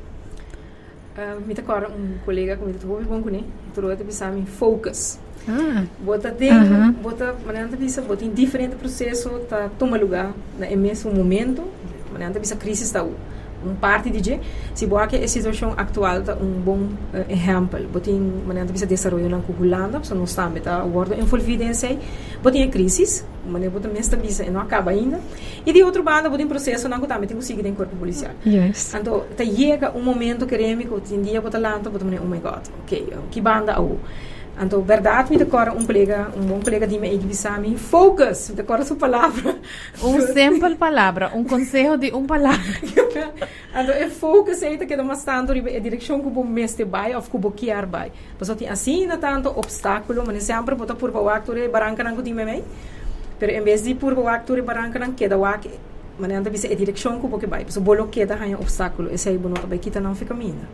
[1.17, 3.43] Uh, mita kora um colega que mita tuvo bom com né
[3.75, 5.85] tudo é pensar em focus Ah.
[6.01, 6.53] Bota tem,
[7.03, 11.65] bota, maneira bisa, bota em diferente processo, tá toma lugar na mesmo momento,
[12.13, 13.03] maneira bisa crise está
[13.65, 14.41] um parte de
[14.75, 18.87] se boa que a situação atual tá um bom uh, exemplo, bota em maneira bisa
[18.87, 21.99] desenvolver na Holanda, so não está meta agora envolvido em sei,
[22.43, 25.21] bota em crise, maneira bota mesmo bisa não acaba ainda.
[25.67, 28.33] E de outro banda, bota em processo não tá meta conseguir em corpo policial.
[28.47, 28.95] Yes.
[28.95, 32.63] Então, tá chega um momento que remico, tem dia bota lá, bota oh my god,
[32.83, 33.87] ok, que banda au.
[33.87, 33.99] Então,
[34.83, 38.51] verdade, me decora um colega, um bom colega de mim, que disse a mim, focus,
[38.51, 39.57] me decora sua palavra.
[40.03, 42.81] Um simple palavra, um conselho de um palavra.
[42.83, 47.37] então, é focus, é que não tanto a direção que o mestre vai, ou que
[47.37, 48.11] o boquear vai.
[48.39, 52.33] Mas tem assim, não tanto obstáculo, mas sempre bota por baixo, tu barranca não que
[52.33, 52.63] me
[53.39, 55.71] Pero em vez de por baixo, tu barranca não queda wak,
[56.19, 57.65] mas não bisa a direção que o boque vai.
[57.69, 60.67] So, bolo queda há obstáculo, esse aí, bonota, vai kita não fica mina.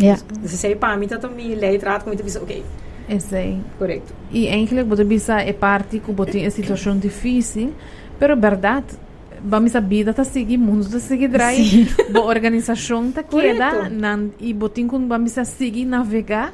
[0.00, 0.18] Yeah.
[0.40, 2.64] Dus zei pa, mita também lei trato com isso, ok,
[3.10, 3.60] Esse aí.
[3.78, 4.14] correto.
[4.30, 7.72] E eigenlijk você bisa é parte que você é situação difícil,
[8.18, 8.86] pero verdade,
[9.42, 14.54] vamos a vida tá seguir, mundo tá seguir drai, a organização tá queda, nan, e
[14.54, 16.52] botin com vamos a seguir navegar,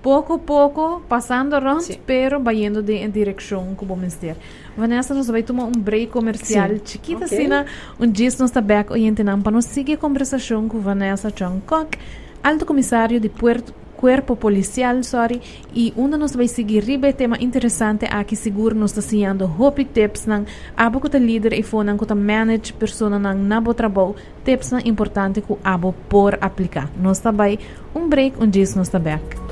[0.00, 1.98] pouco a pouco, passando around, Sim.
[2.06, 4.36] pero vai indo de, em direção que vamos ter.
[4.76, 6.80] Vanessa, nós vai tomar um break comercial Sim.
[6.84, 7.38] chiquita, Ok.
[7.38, 7.48] assim,
[7.98, 11.98] um dia nós está back oriente para nós seguir a conversação com Vanessa Chongkok,
[12.44, 15.40] alto comissário de Puerto Cuerpo Policial, sorry,
[15.74, 20.26] e onde nós vai seguir riba tema interessante aqui seguro nós está sendo hopi tips
[20.26, 20.44] nang
[20.76, 25.40] abo ta líder e fo nang ta manage persona nang nabo trabalho tips nang importante
[25.40, 26.90] ko abo por aplicar.
[27.00, 27.58] Nós está vai
[27.94, 29.45] um break, um dia nós está back.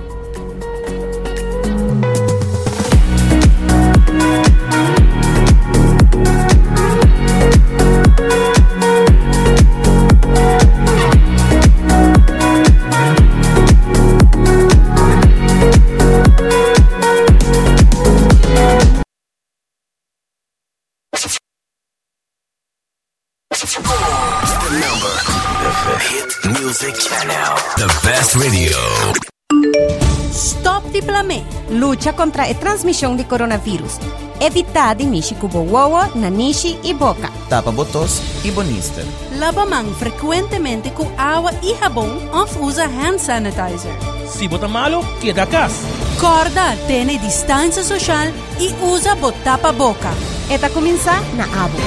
[31.70, 33.98] Lucha contra a transmissão de coronavírus.
[34.40, 37.30] Evitar de mexer com boa, nanishi e boca.
[37.48, 39.04] Tapa botos e bonister.
[39.38, 43.92] Lava a mão frequentemente com água e sabão ou usa hand sanitizer.
[44.26, 45.86] Si bota malo, queda casa.
[46.20, 48.26] Corda, tem distância social
[48.58, 50.10] e usa botapa boca.
[50.50, 51.78] Eta começar na abo.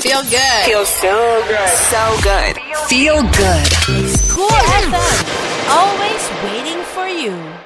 [0.00, 0.64] Feel good.
[0.64, 1.68] Feel so good.
[1.90, 2.60] So good.
[2.88, 4.18] Feel good.
[4.18, 5.29] School FM.
[5.72, 7.59] Always waiting for you.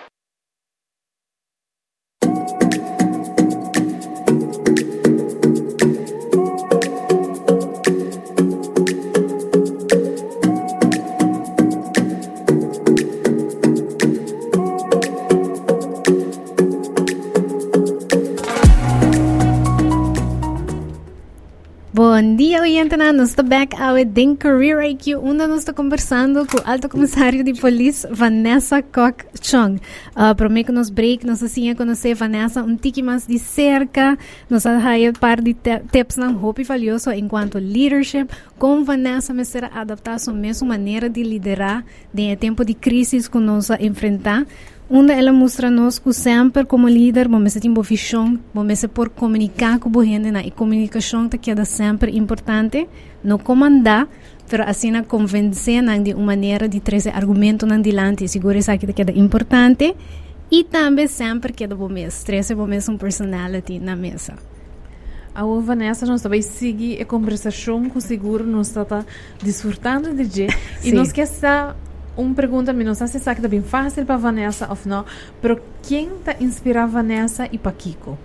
[21.94, 22.96] Bom dia, oyente.
[22.96, 27.44] Nós estamos back ao Den Career IQ, onde nós estamos conversando com o alto comissário
[27.44, 29.80] de polícia, Vanessa Koch Chong.
[30.10, 34.18] Uh, Prometo que nos break, nós assim conhecer Vanessa um tique mais de cerca,
[34.50, 34.76] nós a
[35.20, 38.26] par de tips não roupa valioso enquanto leadership.
[38.58, 43.30] Com Vanessa, me será adaptar a sua mesma maneira de liderar em tempo de crise
[43.30, 44.44] que nós enfrentar.
[44.90, 49.78] Onde ela mostra nos que sempre como líder, vamos ter uma visão, vamos por comunicar
[49.78, 50.42] com a gente, né?
[50.44, 52.86] e comunicação tá queda sempre importante,
[53.22, 54.06] não comandar,
[54.46, 58.70] pero assim na convencer né, de uma maneira de trazer argumento na dilante, seguro isso
[58.70, 59.96] aqui tá queda importante,
[60.50, 64.34] e também sempre queda bom mês, trazer bom mês um personality na mesa.
[65.34, 69.04] A o Vanessa nós vai seguir a conversação com seguro nós está
[69.42, 70.46] desfrutando de dia
[70.84, 71.74] e nós quer essa
[72.16, 75.04] uma pergunta não sei se está bem fácil para Vanessa ou não,
[75.40, 78.18] pero quem tá inspira Vanessa e para Kiko?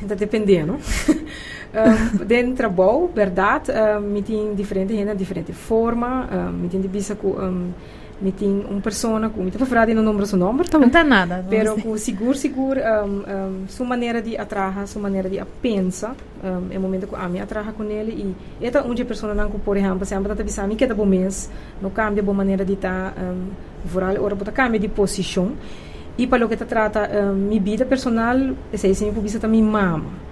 [0.00, 0.74] Está dependendo.
[0.74, 7.14] um, dentro trabalho, verdade, um, me tem diferente gente, diferente forma, me tem de bisa
[7.14, 7.72] com um,
[8.24, 11.44] me tem uma pessoa com, me tem para não número seu nome, Não tá nada.
[11.46, 16.72] vamos com seguro, seguro, um, um, sua maneira de atrair, sua maneira de pensar, um,
[16.72, 19.50] é o momento que a mim atrair com ele e esta onde a pessoa não
[19.50, 21.50] por exemplo, sempre está bisa, me queda bom mês,
[21.82, 23.50] não cambia boa maneira de estar, um,
[23.84, 25.52] vooral ora bota cambia de posição
[26.16, 28.38] e para o que te trata um, minha vida personal,
[28.72, 30.24] esse é sempre bisa também mama.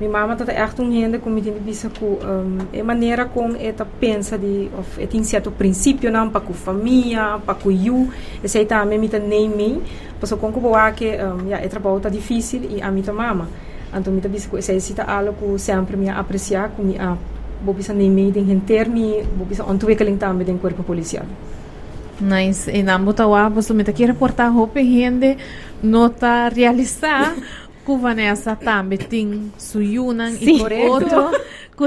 [0.00, 3.86] Minha mama está echt um gente como me bisa com um, a maneira como ela
[4.00, 8.08] pensa de of ela tem certo princípio não para com família, para com eu,
[8.42, 9.82] esse aí também me nem me,
[10.20, 13.48] passou com que boa que um, é trabalho tá difícil e a mim tá mama.
[13.94, 17.16] Me tá bisa esse aí tá algo que sempre me apreciar com me a
[17.64, 21.24] vou bisa nem me den intermi, vou bisa ontwikkeling também den corpo policial.
[22.20, 22.70] Nice.
[22.70, 25.38] E na Butawa, você me quer reportar roupa gente
[25.82, 27.34] nota realizar
[27.84, 31.30] com Vanessa também tem suyunan e tem outro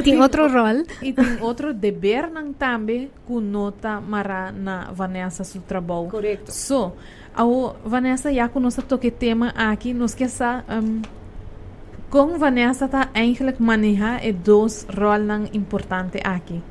[0.03, 5.61] tem outro rol e tem outro dever nang também com nota mara na Vanessa seu
[5.61, 6.09] trabalho.
[6.09, 6.51] Correto.
[6.51, 6.93] So,
[7.33, 11.01] ao Vanessa já com nosso toque tema aqui, nos que essa um,
[12.09, 16.61] com Vanessa tá eigenlijk manejar e dois rol nang importante aqui.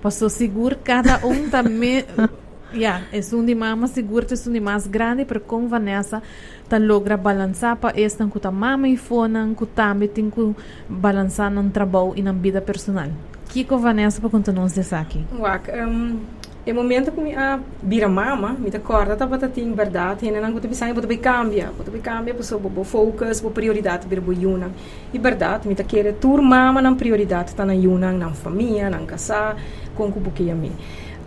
[0.00, 2.04] Posso seguro cada um também
[2.72, 6.22] Ya, es un dima más seguro, es un dima grande, pero con Vanessa
[6.68, 10.54] ta logra balançar para esta que ta mama e fona, que também tem que
[10.88, 13.08] balançar no trabalho e na vida personal.
[13.48, 15.24] que com Vanessa para contar nos desse aqui?
[15.38, 16.20] Wak, um,
[16.66, 20.52] e momento que a vira mama, me ta corda ta bata ting verdade, e não
[20.52, 24.70] que pensar bota bem cambia, bota cambia, pessoa bo focus, bo prioridade bir bo yuna.
[25.12, 28.98] E verdade, me ta querer tur mama na prioridade tá na yuna, na família, na
[28.98, 29.56] casa,
[29.96, 30.70] com que buquia me.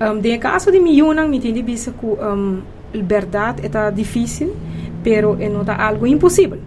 [0.01, 4.55] Um, de caso de Miyunang, me entende bisa que um, verdade é difícil,
[5.03, 6.57] pero é não algo impossível.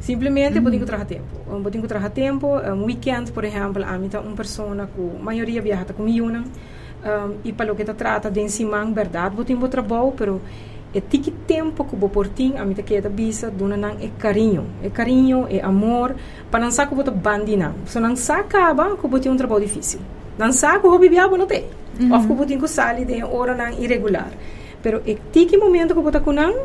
[0.00, 0.64] Simplesmente mm.
[0.64, 1.52] podemos trabalhar tempo.
[1.52, 5.60] Um, podemos trabalhar tempo, um weekend, por exemplo, a mim uma pessoa que a maioria
[5.60, 6.46] viaja com Miyunang,
[7.04, 10.40] um, e para o que trata de ensinar verdade, podemos trabalhar, pero
[10.94, 14.90] é tiki tempo que o portim a te queda bisa dona nang é carinho é
[14.90, 16.14] carinho é amor
[16.50, 20.00] para não que o bandina se não acaba que o um trabalho difícil
[20.38, 22.08] não sabe que o hobby não tem Mm-hmm.
[22.16, 24.32] Of kubutin ko sali de ora nang irregular.
[24.80, 26.56] Pero e tiki momento ko buta kunang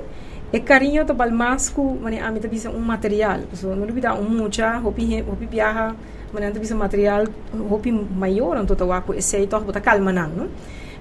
[0.55, 3.43] e carinho to balmasku mane ami ta bisa un material.
[3.51, 5.91] So no lubida un mucha hopi hopi viaja
[6.31, 10.47] mane ta bisa material hopi maior anto tawaku e sei to buta calma nang, no?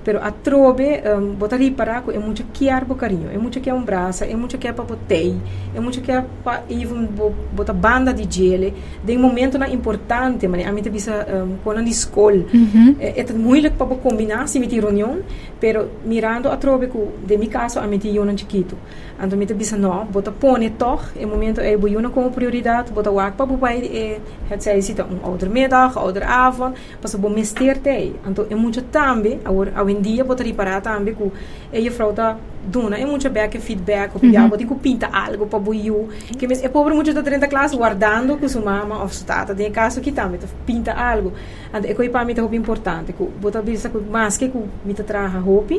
[0.06, 3.74] Pero a trobe um, botar riparaco é muito que ar carinho é muito que é
[3.74, 5.34] um braço é muito que é para botei
[5.74, 7.08] é muito que é para even
[7.52, 11.88] botar banda de gele de momento na importante mas a mim bisa um, quando na
[11.88, 12.94] escola uhum.
[13.00, 15.22] é, é muito para combinar se me reunião
[15.58, 18.76] pero mirando a trobe que de mi caso a mim tinha um chiquito
[19.20, 23.16] então me bisa não bota pone toch é momento é boiuna como prioridade bota o
[23.16, 27.30] para o pai é het zij zit um ouder middag ouder avond pas o bom
[27.30, 32.36] mester te então é muito também agora em dia vou reparar também que a frauta
[32.66, 34.66] dona é muito bem que feedback o piada uhum.
[34.66, 38.62] que pinta algo para buiu que é pobre muito da 30 classe guardando com sua
[38.62, 41.32] mama ou sua tata tem caso que também pinta algo.
[41.72, 44.50] É que para mim é importante que bota bisa que mais que
[44.84, 45.74] me traga roupa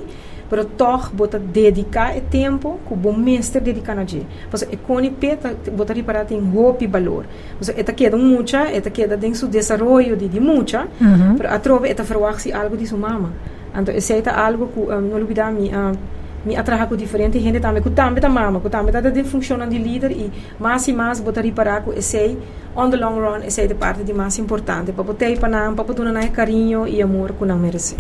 [0.49, 4.77] pero toch bota dedicar e tempo que o bom mestre dedicar na dia você é
[4.77, 7.25] cone peta bota reparar tem roupa e valor
[7.60, 11.36] você é queda muita é queda dentro do desenvolvimento de de muita uhum.
[11.38, 13.34] pero a trove é verwacht algo de sua mama
[13.75, 15.97] Então, esse é algo que um, não olvidar me uh,
[16.45, 19.67] me atraha com diferente gente também que também tá mama que também tá de funciona
[19.67, 22.38] de líder e mais e mais botar reparar que esse
[22.75, 24.91] on the long run esse é de parte de mais importante.
[24.93, 27.95] Para botar para não para botar na carinho e amor que não merece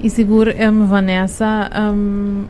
[0.00, 2.44] e seguro um, Vanessa um,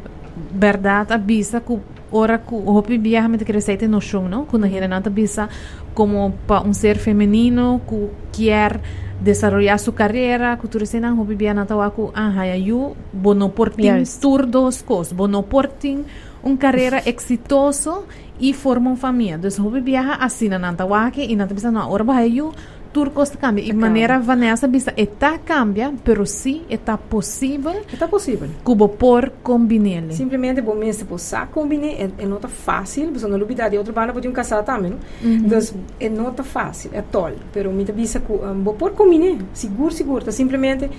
[0.52, 1.78] verdade avisa que
[2.10, 5.48] ora que o hopi viaja me crescete no chão não quando a gente não avisa
[5.94, 8.80] como para um ser feminino que quer
[9.20, 14.18] desarrollar su carrera, cultura sena hobi biana tawaku aha yu bono porting yes.
[14.20, 16.04] tur dos cos, bono porting
[16.42, 18.06] un carreira exitoso
[18.40, 19.34] e forma uma família.
[19.34, 22.52] Então, hobi viaja assim na tawaki e na tabisa na orba yu
[22.92, 23.64] turcos cambia.
[23.64, 27.82] E maneira Vanessa bisa está cambia, pero sim está possível.
[27.92, 28.48] Está possível.
[28.64, 30.12] Cubo por combinar.
[30.12, 34.12] Simplesmente bom mesmo você combinar é, é nota fácil, você não lubida de outro banda
[34.12, 34.98] pode um casar também, não?
[35.22, 35.58] Então
[36.00, 40.32] é nota fácil, é tol, pero me bisa que um, por combinar, seguro, seguro, tá
[40.32, 40.90] simplesmente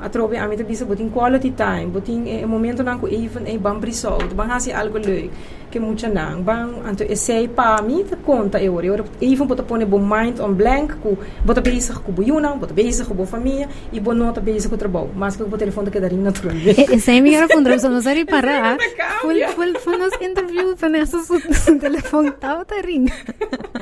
[0.00, 3.58] a trobe a mita bisa botin quality time botin e momento nan ko even e
[3.58, 5.30] bam brisol bang hasi algo leuk
[5.70, 6.42] que mucha nang.
[6.42, 9.98] Bang anto e sei pa mi ta conta e ora ora even bota pone bo
[9.98, 14.12] mind on blank ku bota bezig ku bujuna bota bezig ku bo família e bo
[14.12, 17.48] nota bezig ku trabalho mas que o telefone que darim natural e sei mi era
[17.48, 18.76] fundro so no sari para
[19.20, 23.08] full full full nos interview Vanessa su telefone tava ta ring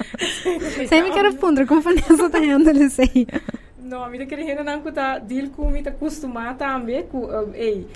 [0.90, 3.26] sei mi era fundro com Vanessa ta handle sei
[3.86, 7.86] No, mi kere hena nang kuta deal ku mi ta costuma tambe ku um, ei.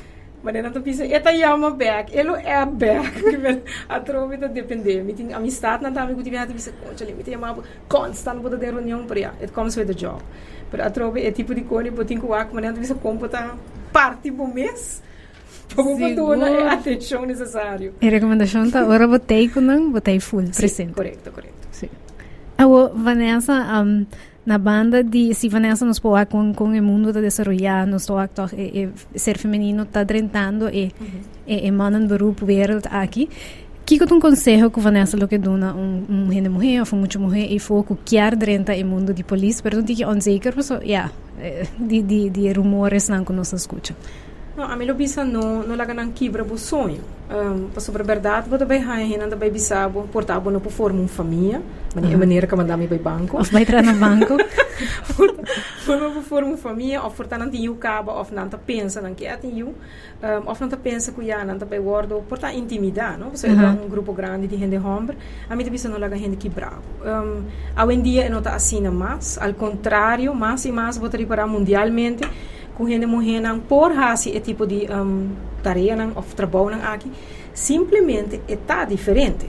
[0.43, 5.03] Mas não tô pensando, eta yama back, elo é back, a trovi tá depender.
[5.03, 8.41] Mi tem amistade não tambe ku tive hati bisa concha li, mi tem yama constant
[8.41, 9.33] boda de reunião para ya.
[9.43, 10.23] It comes with the job.
[10.71, 13.59] Pero a trovi é tipo de cone, botin ku ak, mas não bisa computa
[13.93, 15.03] parte do mês.
[15.75, 17.95] Como botona é a atenção necessário.
[18.01, 20.95] E recomendação tá, ora botei com não, botei full, presente.
[20.95, 21.55] Correto, correto.
[21.73, 21.89] Sim.
[22.57, 24.07] Awo, Vanessa, um,
[24.45, 28.29] na banda de se Vanessa nos pôr com com o mundo da desenvolver nos toa
[28.57, 31.09] e, e ser feminino está drentando e uhum.
[31.47, 33.29] e, e mandando grupo wereld aqui
[33.85, 37.21] que que um conselho que Vanessa lo que dona um um gente mulher ou muito
[37.21, 40.81] mulher e foco que ar drenta o mundo de polícia pero não que onzeker so
[40.85, 41.11] ja
[41.79, 43.95] de de de rumores não que nos escuta
[44.61, 47.01] Não, a melhor bisa não não laga não quebra o sonho.
[47.31, 50.99] Um, para sobre a verdade, você vai raio, ainda vai bisa, portar não por forma
[50.99, 51.63] uma família,
[51.95, 53.41] mas é maneira que mandar me para banco.
[53.41, 54.37] Of vai entrar no banco.
[55.85, 59.25] Forma por forma uma família, ou portar não tem cabo, ou não pensa não que
[59.27, 59.73] é tem um,
[60.51, 63.31] of não pensa que já não vai guardo, portar intimidade, não?
[63.31, 63.85] Você uh -huh.
[63.85, 65.17] um grupo grande de gente homem,
[65.49, 66.83] a mim bisa não laga gente que bravo.
[67.05, 67.45] Um,
[67.83, 72.29] hoje em dia não está assim mais, ao contrário, mais e mais vou reparar mundialmente
[72.81, 75.29] com gente morrer por esse tipo de um,
[75.63, 77.13] tarefa ou trabalho aqui
[77.53, 79.45] simplesmente está diferente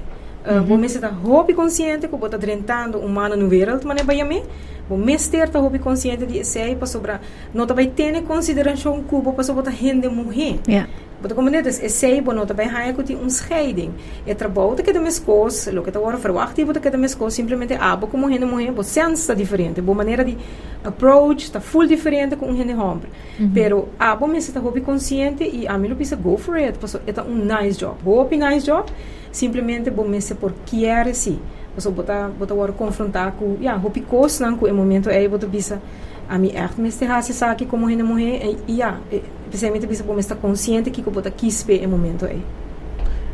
[0.45, 0.81] uh, uhum.
[0.81, 4.43] você está roupa consciente que você está drentando humano no wereld mas não é
[4.89, 7.13] você está roupa consciente de ser para sobre
[7.53, 10.89] não vai ter consideração que você está gente morrer yeah.
[11.21, 13.93] But como net is, is sei bono também há que um scheiding.
[14.25, 18.07] É trabalho que também escos, lo que tá agora verwachtivo que também escos simplesmente abo
[18.07, 20.35] como gente mulher, bo sense está diferente, bo maneira de
[20.83, 23.03] approach está full diferente com gente homem.
[23.39, 26.79] Mm Pero abo me está hobby consciente e a mim lo pisa go for it,
[26.79, 27.97] porque é um nice job.
[28.03, 28.91] Hobby nice job,
[29.31, 31.39] simplesmente bo me se por querer si.
[31.75, 35.45] Porque bota bota agora confrontar com, ja, hobby cos não com o momento é bota
[35.47, 35.79] pisa
[36.31, 38.99] a mim echt me se hasi saki como gente mulher e ja,
[39.51, 42.41] especialmente bisa bom estar consciente que que bota quispe em momento aí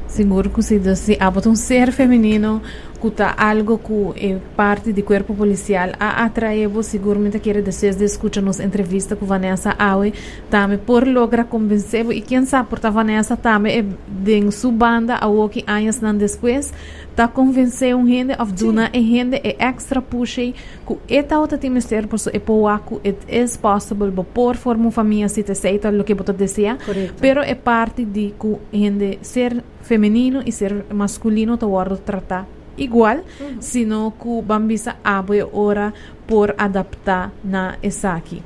[0.08, 2.62] seguro que se abota um ser feminino
[3.00, 8.06] que está algo que é parte do corpo policial a atraevo seguramente quer desejar de
[8.06, 10.14] escutar nos entrevista com Vanessa Aue.
[10.50, 15.28] Também por logra convencer e quem sabe por Vanessa também é de sua banda a
[15.28, 16.74] o que anos depois
[17.16, 20.54] tá convencer um gente of duna e gente é extra pushy
[20.86, 25.28] que eta outra time ser por é pouco it is possible bo por forma família
[25.28, 26.78] se te aceita o que você deseja
[27.20, 32.46] pero é parte de que gente ser feminino e ser masculino te guardo tratar
[32.78, 33.62] igual, uhum.
[33.62, 35.94] sino que bambisa abre ora
[36.28, 38.44] por adaptar na esaki.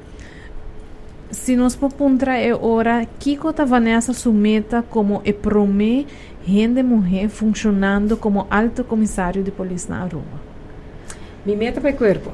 [1.32, 6.06] Se nós popuntra é ora, Kiko ta Vanessa sumeta como e prome
[6.46, 10.40] gente mulher funcionando como alto comissário de polícia na Aruba.
[11.46, 12.32] Mi meta para o corpo.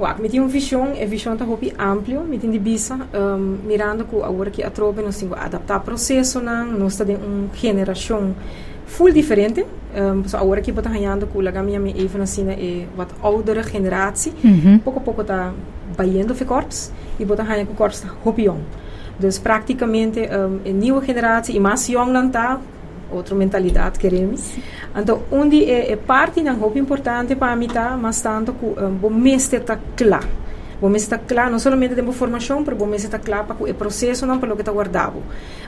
[0.00, 3.58] Uau, me tinha uma visão, a visão está muito ampla, me tinha de bisa, um,
[3.64, 8.34] mirando que agora que a tropa nós temos adaptar processo, não, nós temos uma geração
[8.86, 9.64] full diferente.
[9.94, 14.32] Um, so agora que estou ganhando com a minha even assim é wat oudere generatie.
[14.42, 14.78] Uhum.
[14.78, 15.52] Pouco a pouco está
[15.96, 16.90] baiando de corpos
[17.20, 18.58] e botar ganhando com corpos hopion.
[19.18, 22.58] Dus praticamente um, a nova geração e mais jong dan tá
[23.12, 24.54] outra mentalidade queremos.
[24.96, 28.90] Então, onde é, é parte não é importante para mim tá, mas tanto que um,
[28.90, 30.41] bom mestre está claro.
[30.82, 34.40] Bom está claro, não somente temos formação, mas bom está claro para o processo não
[34.40, 35.22] para o que está guardado.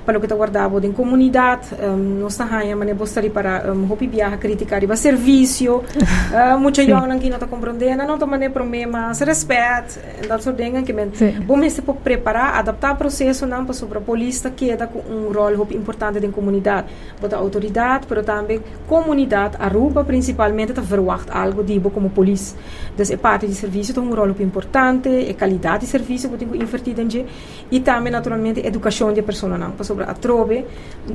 [0.04, 3.92] Para o que está guardado em comunidade, um, nós está aí, mas gostaria para um,
[3.92, 9.20] hopi viajar criticar o serviço, uh, muita gente que não está compreendendo, não está problemas,
[9.20, 11.12] respeito, então só denga que men.
[11.46, 14.76] Bom está para preparar, adaptar o processo não para sobre a polícia que é
[15.08, 16.88] um rol importante em comunidade,
[17.20, 22.58] para a autoridade, mas também comunidade, Aruba principalmente está verwacht algo de como polícia.
[22.92, 26.36] Então é parte do serviço tem um rol importante importante é qualidade de serviço que
[26.38, 27.26] tem invertido em
[27.70, 30.64] e também naturalmente educação de pessoa não sobre a trove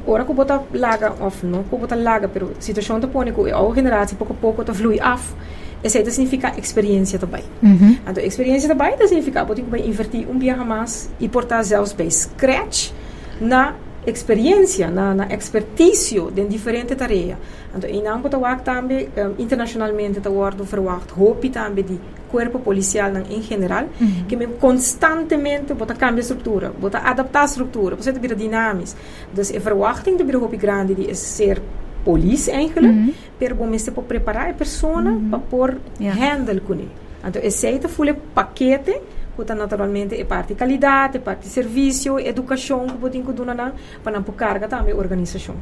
[0.06, 3.74] ora que bota laga of não que bota laga pero situação da põe que a
[3.76, 5.34] geração pouco a pouco está flui af
[5.82, 7.42] essa significa experiência também.
[7.64, 7.98] Uhum.
[8.06, 12.92] Então, experiência também significa que você invertir um dia mais e portar zelfs bij scratch
[13.40, 13.76] na
[14.06, 17.38] experiência, na, na expertise de diferentes tarefas.
[17.74, 22.00] Então, em Nampo também, um, internacionalmente, está verwacht, hoop também de
[22.32, 24.26] corpo policial em geral, uhum.
[24.28, 28.92] que me constantemente bota cambia estrutura, bota adaptar a estrutura, você tem dinâmico.
[29.32, 31.62] Então, a verwachting de bir grande de ser
[32.04, 33.14] polícia eigenlijk, uhum.
[33.38, 36.16] per bom se para preparar a pessoa para por Yeah.
[36.18, 36.90] handle com ele.
[37.26, 39.02] Então, esse é o paquete
[39.46, 43.74] que naturalmente é parte de qualidade, é parte de serviço, educação que pode incluir
[44.04, 45.56] para não carga também organização.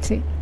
[0.00, 0.22] Sim.
[0.22, 0.37] Pastor,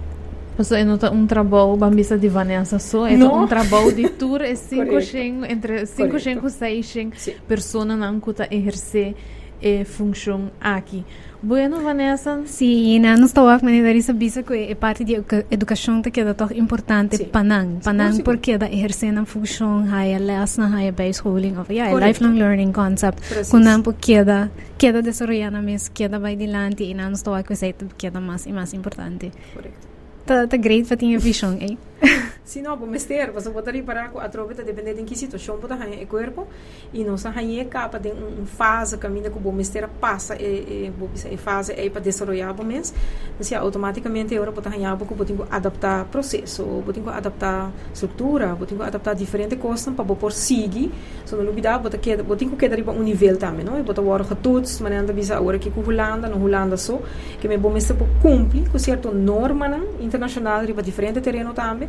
[0.84, 5.00] não tá um trabalho bambisa de Vanessa só, é um trabalho de tour, é cinco
[5.00, 6.20] shen, entre cinco Correto.
[6.24, 7.34] shen e seis shen, Sim.
[7.46, 9.14] pessoa não cuta exercer
[9.62, 11.04] a função aqui.
[11.42, 16.02] Bueno, Vanessa, Sim, na nos tawak manidari sa bisa ko é parte de educa- educação
[16.02, 17.26] te queda toch importante Sim.
[17.30, 21.70] panang panang Siguro, porque da exercer a função higher les na higher base schooling of
[21.70, 22.24] yeah, Correcto.
[22.24, 27.22] lifelong learning concept kunan po queda queda desarrollando mes queda vai dilante e na nos
[27.22, 29.95] tawak ko sa ito queda mais e mais importante Correto.
[30.26, 31.74] Ta ta great pa tinha vision eh
[32.44, 36.02] Se não, vou mestre, você botaria para a troveta depende de que situação pode ganhar
[36.02, 36.46] o corpo
[36.92, 40.92] e não se ganha capa de um fase caminho que o mestre passa e
[41.30, 42.94] e fase é para desenvolver o mês,
[43.40, 49.58] assim automaticamente agora pode ganhar porque pode adaptar processo, pode adaptar estrutura, pode adaptar diferentes
[49.58, 50.92] coisas para por seguir,
[51.24, 53.78] so olvidar pode que pode que dar um nível também, não?
[53.78, 57.00] E pode agora getoets, mas ainda bisa agora que com Holanda, no Holanda só,
[57.40, 61.85] que me bom mestre cumpre com certo norma internacional para diferente terreno também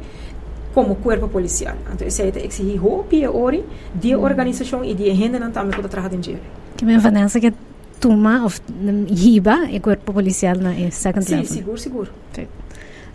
[0.73, 1.75] como corpo policial.
[1.93, 3.63] Então, isso é exigir roupa ori
[3.95, 6.39] de organização e de agenda não também para trabalhar em dia.
[6.75, 7.51] Que me Vanessa que
[7.99, 8.61] toma of
[9.09, 11.47] hiba e corpo policial na second Sim, level.
[11.47, 12.11] seguro, seguro.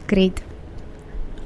[0.09, 0.43] Great.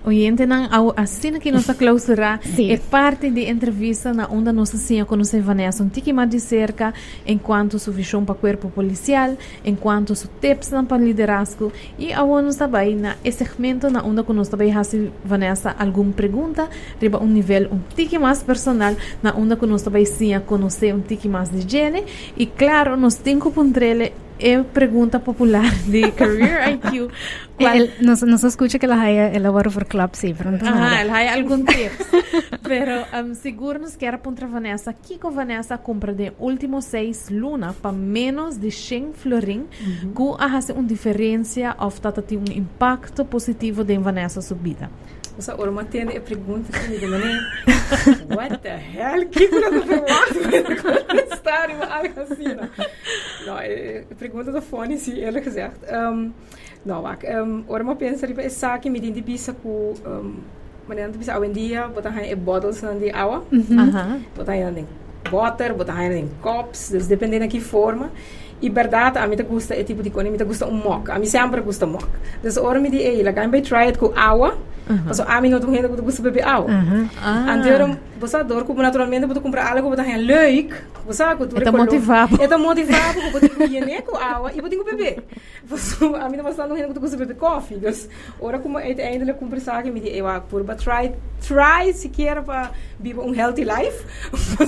[0.07, 5.40] Oyente, não, assim que nossa clausura é parte de entrevista na onde nós assim conhecer
[5.40, 6.94] Vanessa um tique mais de cerca
[7.26, 11.72] enquanto su visão para corpo policial, enquanto su tips para liderazgo.
[11.98, 16.70] E ao nós também na esse segmento na onde nós também hasi Vanessa alguma pergunta
[17.00, 21.28] riba um nível um tique mais personal na onde nós também sim conhecer um tique
[21.28, 22.04] mais de gene
[22.36, 23.50] e claro nós temos que
[24.39, 27.09] é pergunta popular de Career IQ.
[27.59, 30.64] El, nos, nos escucha que la haya elaborado por club, sí, pronto.
[30.66, 32.07] Ajá, el haya algún tips.
[32.62, 37.72] Pero um, seguro nos quer apontar Vanessa, que com Vanessa compra de último seis luna
[37.72, 39.66] para menos de 100 florin, uh
[40.14, 40.37] -huh.
[40.39, 44.91] que hace uma diferença ou tata tem um impacto positivo de Vanessa subida.
[45.39, 47.37] Essa hora uma tem a pergunta que me demandei.
[48.34, 49.28] What the hell?
[49.28, 51.07] Que coisa do formato?
[51.07, 52.57] Contestar algo assim.
[53.47, 55.72] Não, é pergunta do fone, se ele quiser.
[55.91, 56.33] Um,
[56.85, 60.35] não, um, ora uma pensa, só que me dinde bisa com um,
[60.89, 64.20] maneira de bisa hoje em dia, botar aí bottles de água, uh -huh.
[64.37, 64.87] botar aí em
[65.31, 68.11] water, botar aí em copos, dependendo de que forma.
[68.61, 71.11] E verdade, a mim gosta é tipo de coisa, a mim gosta um mock.
[71.11, 72.07] A mim sempre gosta mock.
[72.43, 74.57] Então, ora me di, ei, la vai try it com água.
[75.05, 76.70] Mas a mim não tô renda, eu gosto beber água.
[77.20, 77.57] Ah.
[77.59, 80.74] Então, você adora como naturalmente, você comprar algo, tem leuk.
[81.07, 82.43] Você sabe, você é motivado.
[82.43, 85.24] É motivado, você tem que com água e que beber.
[86.20, 87.76] A mim não você não renda, você gosta beber coffee.
[87.76, 87.93] Então,
[88.41, 93.20] ora como ainda eu compro isso aqui, me eu por try, try sequer para viver
[93.20, 94.05] um healthy life.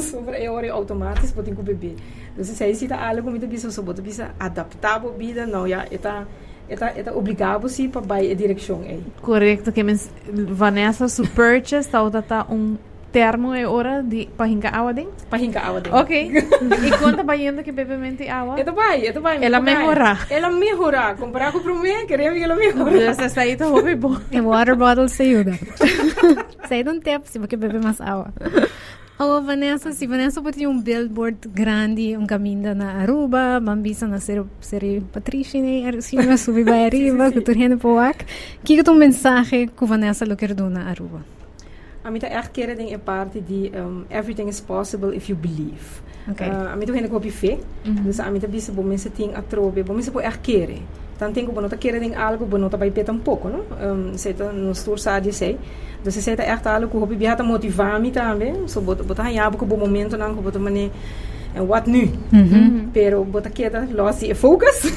[0.02, 1.96] Sobre é hora automático, você tem que beber.
[2.32, 5.86] Então, se aí está algo muito bisa, você pode bisa adaptar a vida, não, já,
[5.90, 6.26] está
[6.68, 9.02] está está obrigado sim para vai a direção aí.
[9.22, 9.98] Correto, que men
[10.50, 12.76] Vanessa su purchase tá tá um
[13.12, 15.26] termo é hora de para hincar água dentro?
[15.28, 15.98] Para hincar água dentro.
[15.98, 16.14] Ok.
[16.28, 18.60] e quanto vai indo que bebemente água?
[18.60, 19.42] Ito vai, ito vai.
[19.42, 20.26] Ela melhorar.
[20.30, 21.16] Ela melhorar.
[21.16, 23.24] Comparar com o primeiro, queremos que ela melhorar.
[23.24, 24.16] Essa aí tá hobby bom.
[24.30, 25.58] E water bottle se ajuda.
[26.68, 28.32] Sai de um tempo se você beber mais água.
[29.20, 34.44] Oh, Vanessa, se Vanessa pode um billboard grande, um caminho na Aruba, bambisa na ser
[34.60, 35.90] ser Patrícia, né?
[35.98, 38.24] Assim, vai subir para arriba, que tu rende para o ac.
[38.62, 41.24] Que é o mensagem que Vanessa lo quer dar na Aruba?
[42.04, 46.00] A keren ding é parte de um, everything is possible if you believe.
[46.30, 46.48] Okay.
[46.48, 47.58] Uh, a mim tô rende com fé.
[47.84, 50.40] Dus a mim tá bisa bom mense ting a trobe, bom mense po echt
[51.18, 51.32] keren.
[51.32, 53.64] Dan tenho bom nota keren algo, bom nota vai peta um pouco, não?
[53.82, 55.58] Um, se tá no store sabe sei.
[56.04, 58.68] Dus se tá echt algo que o hobby biata motivar me também.
[58.68, 60.92] So bota bota hanya com bom momento não, que bota mane
[61.56, 62.06] and what nu.
[62.32, 62.88] Mm -hmm.
[62.92, 64.82] Pero bota queda lost e focus.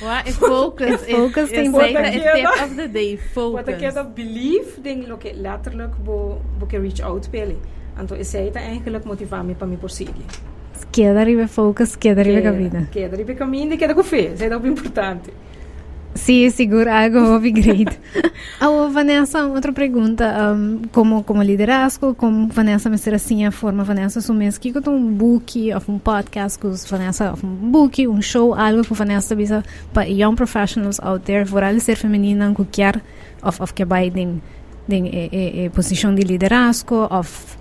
[0.00, 1.02] What is focus?
[1.10, 3.16] focus tem zeker step of the day.
[3.16, 3.66] Focus.
[3.66, 7.56] Bota queda believe ding lo que letterlijk bo bo que reach out pele.
[8.00, 10.24] Então esse aí tá eigenlijk motivar me para me prosseguir.
[10.92, 12.88] Queda arriba focus, queda arriba a vida.
[12.92, 14.32] Queda arriba caminho e queda com fé.
[14.34, 15.32] Isso é o importante.
[16.18, 16.90] Sim, seguro
[17.32, 17.98] hobby great.
[18.60, 20.52] oh, Vanessa, outra pergunta.
[20.52, 24.90] Um, como, como liderazgo, como Vanessa me ser assim a forma Vanessa sumes que com
[24.90, 29.62] um book um podcast com Vanessa um book, um show, algo que Vanessa bisa
[29.92, 33.00] para young professionals out there, for ela ser feminina, que quer
[33.42, 34.42] of of que vai den
[34.88, 37.57] den e, e, e posição de liderazgo of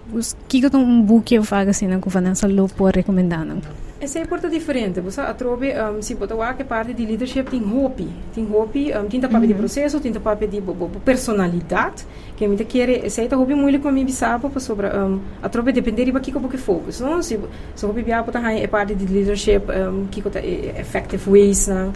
[0.47, 3.61] que com um book eu faço assim com Vanessa lo por recomendando.
[3.99, 5.01] Essa é porta diferente.
[5.01, 9.19] Você atrobe, um, se botar que parte de leadership tem hopi, tem hopi, um, tem
[9.19, 12.05] papel de processo, tem papel de bo, bo, personalidade,
[12.35, 15.71] que a gente quer, essa é hopi muito para mim bisar para sobre um, atrobe
[15.71, 17.23] depender de que que focus, não?
[17.23, 17.39] Se
[17.75, 20.37] se hopi biar botar é parte de leadership, um, que que
[20.79, 21.91] effective ways, não?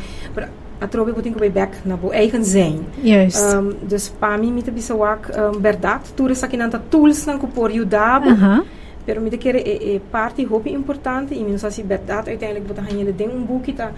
[0.82, 2.86] Atrobe botin ko back na bo eigen zijn.
[3.02, 3.54] Juist.
[3.54, 7.38] Um, dus para mim mita bisa wak um, verdade, tudo isso aqui nanta tools nan
[7.38, 8.22] ko por ajudar.
[8.26, 8.64] Uh -huh.
[9.06, 13.14] Pero me quer é, é parte roupa importante e menos assim verdade uiteindelijk botar hanhele
[13.14, 13.92] tem um book tá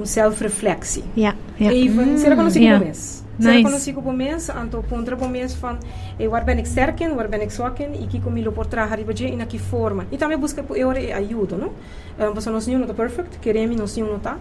[0.00, 1.04] um self reflexie.
[1.16, 1.34] Ja.
[1.58, 1.72] ja.
[1.72, 2.18] Even, mm.
[2.18, 2.78] será conhecido ja.
[2.78, 3.24] por mês.
[3.38, 3.52] Nice.
[3.52, 5.78] Será conhecido por mês, anto pontra por mês van
[6.18, 8.66] e waar ben ik sterk in, waar ben ik zwak in e que comigo por
[8.66, 10.04] trabalhar riba e na que forma.
[10.10, 11.70] E também busca por eu ajuda, não?
[12.18, 14.36] Um, você não não tá perfect, queremos não não tá,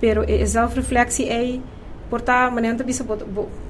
[0.00, 1.60] pero é self reflexie é
[2.10, 3.24] portar manenta bisa bota,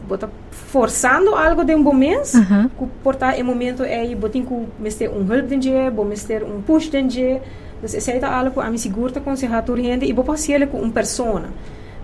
[0.08, 2.88] bota forçando algo de um bom mês uh -huh.
[3.02, 7.42] portar em momento é botin ku mester um help denje bo mester um push denje
[7.82, 10.92] dus essa é algo a me segura aconselhar tur gente e bo passear com uma
[10.92, 11.48] persona.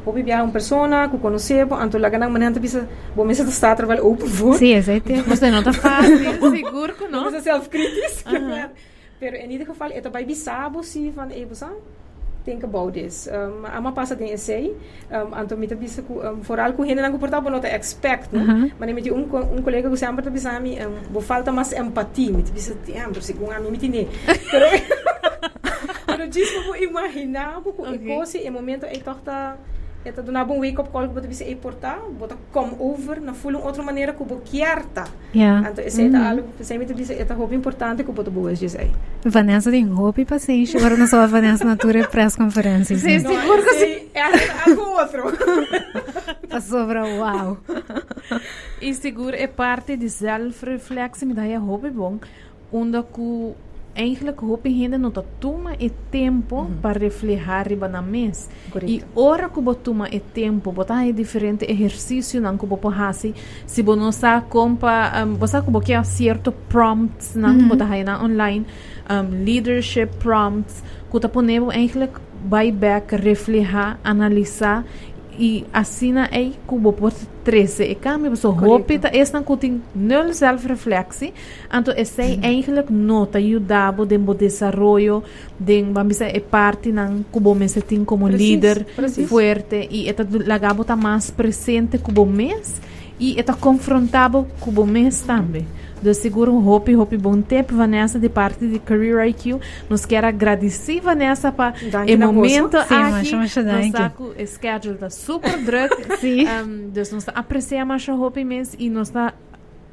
[0.05, 3.51] Bo viajar uma persona ku conhecer bo anto lá ganang manenta bisa bo mesa tá
[3.51, 6.19] estar trabalho open for sim exato você não tá fácil
[6.57, 8.31] seguro que não você self crítico
[9.19, 11.57] pero in ieder geval het bij bisabo si van even
[12.47, 13.27] think about this.
[13.27, 14.71] Um, ama passa tem essay,
[15.11, 18.39] um, anto mita bisa ku um, foral ku hena nangu portabo nota expect, no?
[18.39, 18.65] Uh -huh.
[18.79, 22.55] Mas miti um um colega ku sempre bisa mi um, bo falta mais empatia, miti
[22.55, 24.07] bisa tempo se com ami miti ne.
[24.47, 24.67] Pero
[26.07, 28.47] pero que vou imaginar, porque okay.
[28.47, 29.59] e momento é torta
[30.07, 33.83] Eta do nabong wake up call bota bisa portar, bota come over na full outra
[33.83, 35.05] maneira que bo kierta.
[35.35, 35.69] Yeah.
[35.69, 36.29] Então esse é mm.
[36.29, 38.93] algo, você me diz, é roupa importante que bota boas diz aí.
[39.25, 42.97] Vanessa tem roupa e paciência, agora não só a Vanessa Natura press conferência.
[42.97, 43.35] Sim, sim.
[44.15, 44.23] É
[44.71, 45.25] algo outro.
[46.49, 47.59] Passou para uau.
[48.81, 52.21] E seguro é parte de self-reflexão, me dá a roupa bom,
[52.73, 53.55] onde que
[53.97, 56.77] eigenlijk hoop ainda não toma e tempo uhum.
[56.83, 58.49] para refletir riba na mês.
[58.87, 63.35] E hora que toma e tempo, botar é diferente exercício não que você faz.
[63.67, 67.69] Se você não sabe como, um, você que você certo prompts não uhum.
[67.69, 68.67] botar na online,
[69.11, 72.13] um, leadership prompts, que você pode eigenlijk
[72.49, 74.85] vai back, refletir, analisar
[75.39, 77.13] e assina é cubo por
[77.45, 81.33] 13 e cambia so hope ta es nan kuting nul self-reflexie
[81.71, 82.45] anto esse mm -hmm.
[82.45, 85.23] eigenlijk nota ajudabo den bo desarrollo
[85.59, 89.29] den bambisa e parte nan cubo mes tin como precis, líder precis.
[89.29, 92.81] fuerte e eta lagabo ta mais presente cubo mes
[93.21, 95.67] e eta confrontabo cubo mes também
[96.03, 99.59] do seguro Hope, Hope bom tempo, Vanessa, de parte de Career IQ.
[99.89, 101.75] Nos quer agradecer, Vanessa, para
[102.09, 103.33] o momento Sim, aqui.
[103.33, 106.19] Nosso schedule está super druk.
[106.21, 106.47] Sim.
[106.47, 109.11] Um, dus nós apreciamos a Hope imenso e nós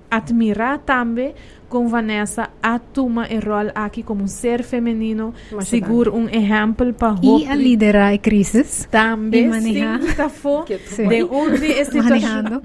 [0.09, 1.33] admirar também
[1.67, 7.15] com Vanessa a toma o rol aqui como um ser feminino, seguro um exemplo para.
[7.23, 8.87] E a liderar crises.
[8.91, 12.61] Também, sim, está de onde é situação.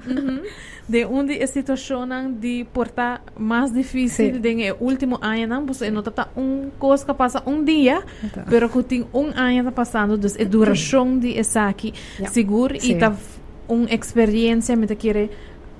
[0.89, 4.41] De onde a situação de portar mais difícil sí.
[4.41, 8.45] de último ano não você não está um coisa que passa um dia então.
[8.49, 12.33] pero que tem um ano está passando então a duração de essa aqui yeah.
[12.33, 12.93] seguro sí.
[12.93, 13.15] e está
[13.69, 15.31] uma experiência me querer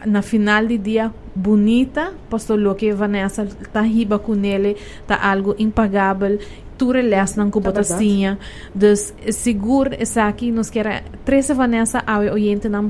[0.05, 5.55] na final de dia bonita posto lo que Vanessa está riba com ele está algo
[5.59, 6.39] impagável
[6.79, 8.39] cultura lesnan ko botasinha
[8.75, 12.89] dus seguro essa aqui nos quer três Vanessa ao oyente não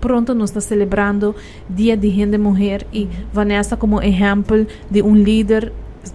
[0.00, 1.34] pronto nos está celebrando
[1.68, 5.72] dia de gente mulher e Vanessa como exemplo de um líder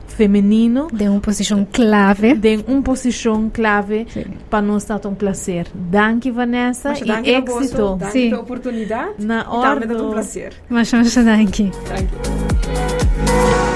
[0.07, 2.35] feminino de uma posição clave.
[2.35, 4.05] de uma posição clave
[4.49, 7.95] para nós estar um prazer danke Vanessa mas, e êxito.
[7.97, 11.71] danke a oportunidade na hora também é um prazer mas mas danke.
[11.89, 13.74] Danke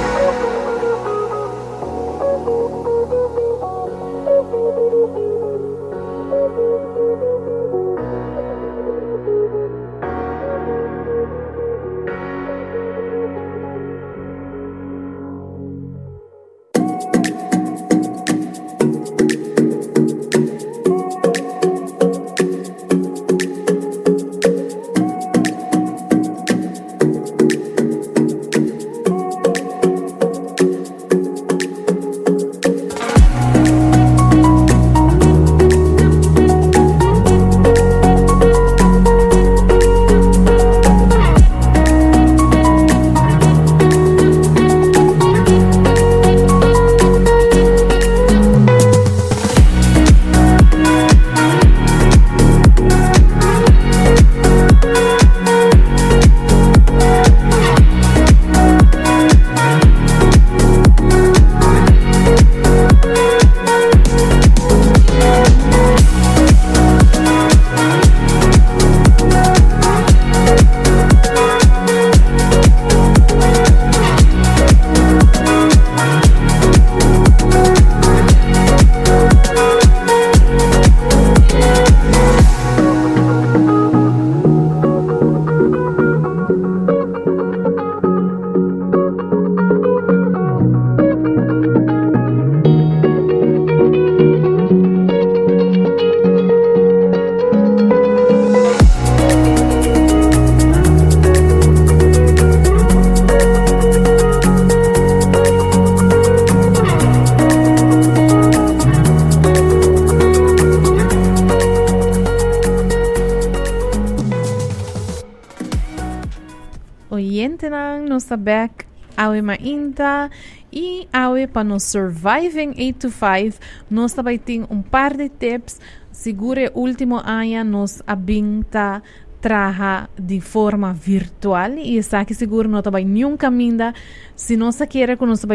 [118.37, 118.85] back
[119.17, 120.29] awe mainta
[120.71, 123.59] e awe para nos surviving 8 to 5
[123.89, 125.79] nós também tem um par de tips.
[126.11, 129.01] Segure último ano nos abinta
[129.41, 131.71] traja de forma virtual.
[131.77, 133.93] E está aqui seguro não também nenhum caminho
[134.39, 135.45] se não se quer que nós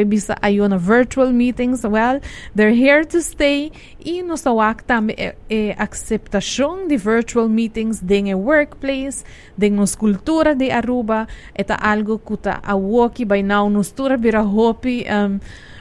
[0.43, 1.85] aí na virtual meetings.
[1.85, 2.21] Well
[2.55, 3.73] they're here to stay.
[4.05, 9.25] E nós também também é, é aceitação de virtual meetings dentro do workplace
[9.57, 13.71] dentro nos cultura de Aruba é algo que está a walk by now.
[13.71, 15.41] Nos tura bira hopi um,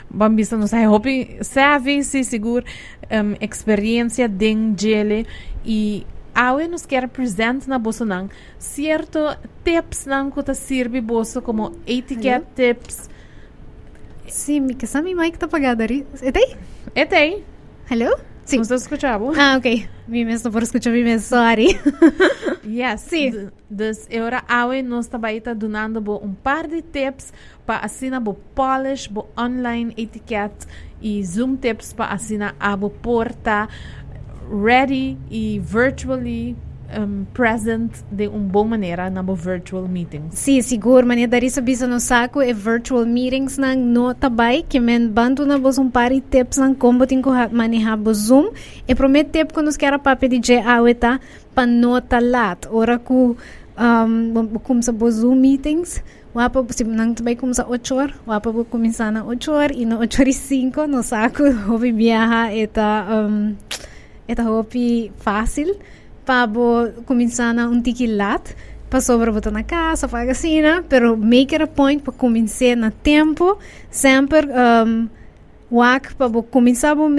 [0.09, 2.63] Bambisa nos hai hopi savvy se seguro
[3.11, 5.27] um, experiência dentro dele
[5.65, 11.73] e Awe nos quer presente na bolsa nang certo tips nang que sirve bolsa como
[11.85, 13.09] etiquette tips.
[14.27, 16.05] Sim, que mi mic tá apagado ali.
[16.21, 16.55] Etei?
[16.95, 17.43] Etei.
[17.89, 18.17] Hello?
[18.45, 18.57] Sim.
[18.57, 19.31] Não está escutando?
[19.39, 19.87] Ah, ok.
[20.07, 21.79] Mi mesmo por escuchar mi mesmo, sorry.
[22.65, 23.01] yes.
[23.01, 23.49] Sim.
[23.69, 27.31] Dus agora Awe nos está donando bo um par de tips
[27.65, 30.67] para assinar bo polish, bo online etiquette
[31.01, 33.69] e zoom tips para assinar a bo porta
[34.49, 36.55] ready e virtually
[36.97, 40.37] um, present de uma boa maneira na virtual meetings.
[40.37, 44.79] Sim, seguro, mas dari sa bisa no saco e virtual meetings nang no tabay que
[44.79, 48.53] men bantu na bos um pari tips nang como tin ko manejar bo Zoom
[48.87, 50.61] e promet tip quando os quer pape de je
[51.53, 53.35] pa nota lat ora ku
[53.77, 56.01] um, sa bo Zoom meetings
[56.33, 59.85] Wapa si nang tabay kum sa 8 horas, wapa po começar na 8 horas e
[59.85, 63.53] no 8 horas 5 no saco hobi viaja eta um,
[64.49, 65.75] hopi fácil
[66.25, 66.47] para
[67.05, 68.55] começar um tiquilat
[68.93, 72.91] para sobra botar na casa, para assim, pero make it a point para começar na
[72.91, 73.57] tempo,
[73.89, 74.45] sempre
[74.85, 75.09] um,
[75.71, 77.09] wak para começar o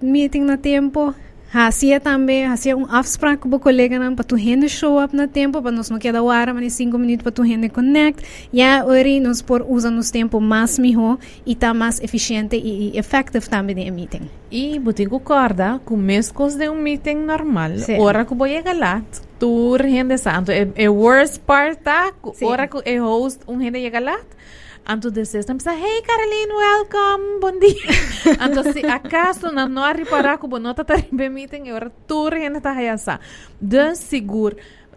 [0.00, 1.14] meeting na tempo,
[1.52, 5.88] Hacia também, hacia um afspraak colega para tu rende show up na tempo, para nós
[5.88, 8.22] não queda hora, mas cinco minutos para tu rende connect.
[8.52, 12.98] E agora nós por usar nos tempo mais melhor e tá mais eficiente e, e
[12.98, 14.28] effective também no meeting.
[14.50, 17.98] E botigo concorda com mescos de um meeting normal, Sim.
[17.98, 19.02] hora que vou chegar lá,
[19.38, 20.50] tu rende santo.
[20.50, 22.12] É, é worst part, tá?
[22.42, 24.18] Hora que é host, um rende chega lá,
[24.90, 27.76] Anto de sexta, pensa, hey Caroline, welcome, bom dia.
[28.40, 32.58] Anto se acaso na não reparar que o bonota tá em meeting, agora tudo gente
[32.58, 32.88] tá aí
[33.60, 34.56] De seguro,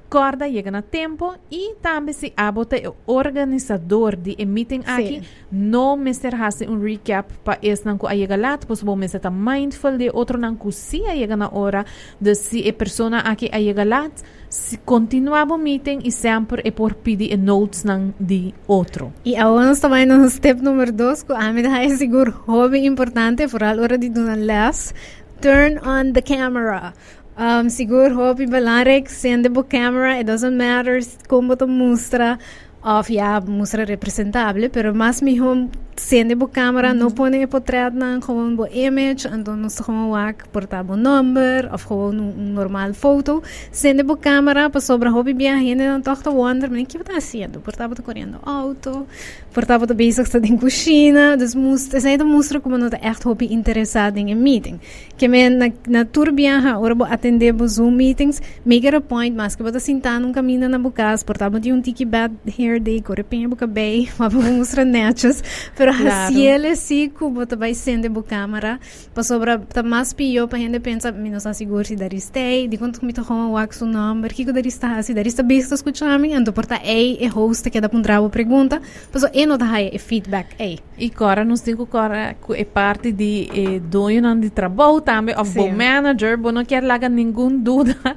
[0.09, 6.13] corda chega na tempo e também se abota o organizador de meeting aqui não me
[6.13, 9.97] ser hace um recap para esse não a chega lá depois vou me ser mindful
[9.97, 11.85] de outro não se a chega na hora
[12.19, 14.11] de se a pessoa aqui a chega lá
[14.51, 19.13] se continuava o meeting e sempre é por pedir notes não de outro.
[19.23, 23.63] E agora também no step número 2, que a mim é seguro hobby importante, por
[23.63, 24.93] a hora de dar less,
[25.39, 26.93] turn on the camera.
[27.37, 30.99] Um, siguro hobby belangrijk, sende bo camera, it doesn't matter
[31.29, 32.37] como tu mostra,
[32.83, 35.90] of ja, mostra representable, pero más mejor sende
[36.37, 36.99] bo camera, mm -hmm.
[36.99, 41.69] no pone portret na gewoon bo image, en dan is gewoon wak porta bo number,
[41.73, 43.41] of gewoon een, een normaal foto.
[43.71, 47.59] Sende bo camera, pa sobra hobby gente dan toch te wonder, mas que tá haciendo?
[47.59, 49.05] Portava te correndo auto,
[49.51, 53.23] portava te bezig te in cozinha, dus moest, is ainda mostra como não tá echt
[53.23, 54.79] hobby interessado em meeting.
[55.17, 59.35] Que men na, na tour viaja, ora bo atender bo Zoom meetings, make a point,
[59.35, 63.01] mas que bota sentar num caminho na bucas, portava de um tiki bad hair day,
[63.01, 65.43] corre penha boca bem, mas mostra netches,
[65.81, 66.31] pero claro.
[66.31, 68.79] se ele se cubo também sendo bo câmera
[69.15, 72.67] para sobra tá mais pior para gente pensa me não está seguro se dar stay
[72.67, 73.11] de quanto me
[73.49, 76.79] wax o number que que dar está se dar está bem está escutando então porta
[76.83, 78.79] ei é host que dá para um pergunta
[79.11, 83.49] mas e não dá é feedback ei e agora nos digo agora é parte de
[83.51, 88.15] eh, dono de trabalho também of bo manager bo não quer largar nenhum dúvida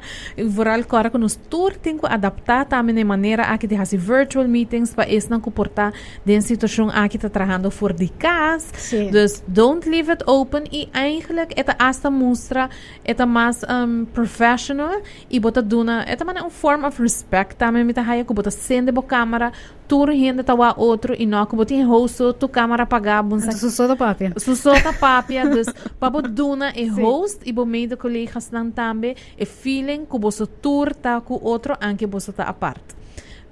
[0.49, 4.47] voral agora que nos tour tem que adaptar também de maneira a que de virtual
[4.47, 5.95] meetings para esse não comportar
[6.27, 8.65] de situação a que está trabalhando voor die kaas.
[8.77, 9.11] Sí.
[9.11, 10.65] Dus don't leave it open.
[10.71, 12.69] E eigenlijk, esta hasta mostra,
[13.03, 15.01] esta mais um, professional.
[15.29, 18.51] E bota duna, esta man é um form of respect também, mita haya, que bota
[18.51, 19.53] sende bo câmera,
[19.89, 23.15] tur rende tawa outro, e não, que bota em host, tu câmera apagada.
[23.53, 24.33] Susou da papia.
[24.37, 25.49] Susou da papia.
[25.49, 25.67] dus,
[25.99, 30.95] para duna é host, e bo meio de colegas também, é feeling que você tur
[30.95, 33.04] tá com outro, anche você tá a parte.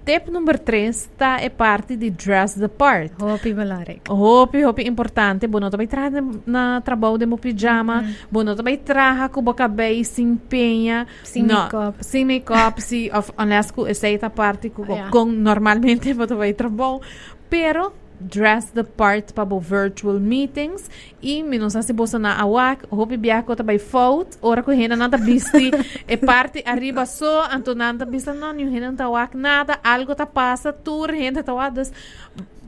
[0.05, 3.13] Tip number 3 está é parte de dress the part.
[3.23, 4.11] Hopi belangrijk.
[4.11, 5.47] Hopi, hopi importante.
[5.47, 6.13] Bono também traz
[6.45, 8.03] na trabalho de meu pijama.
[8.03, 8.15] Mm.
[8.31, 11.07] Bono também traz com boca bem, sem penha.
[11.23, 12.05] Sem make-up.
[12.05, 15.11] Sem make-up, se unless que essa parte com, yeah.
[15.11, 17.01] com normalmente vou também trabalho.
[17.49, 17.93] Pero
[18.29, 20.89] dress the part para virtual meetings.
[21.23, 25.19] E minus assim bosa na awak hopi biya ko tabay fault ora ko hina nada
[25.19, 25.75] bisti.
[26.07, 30.73] E parte arriba so anto nada bista non yung hina tawak nada algo ta passa
[30.73, 31.91] tur hina tawadas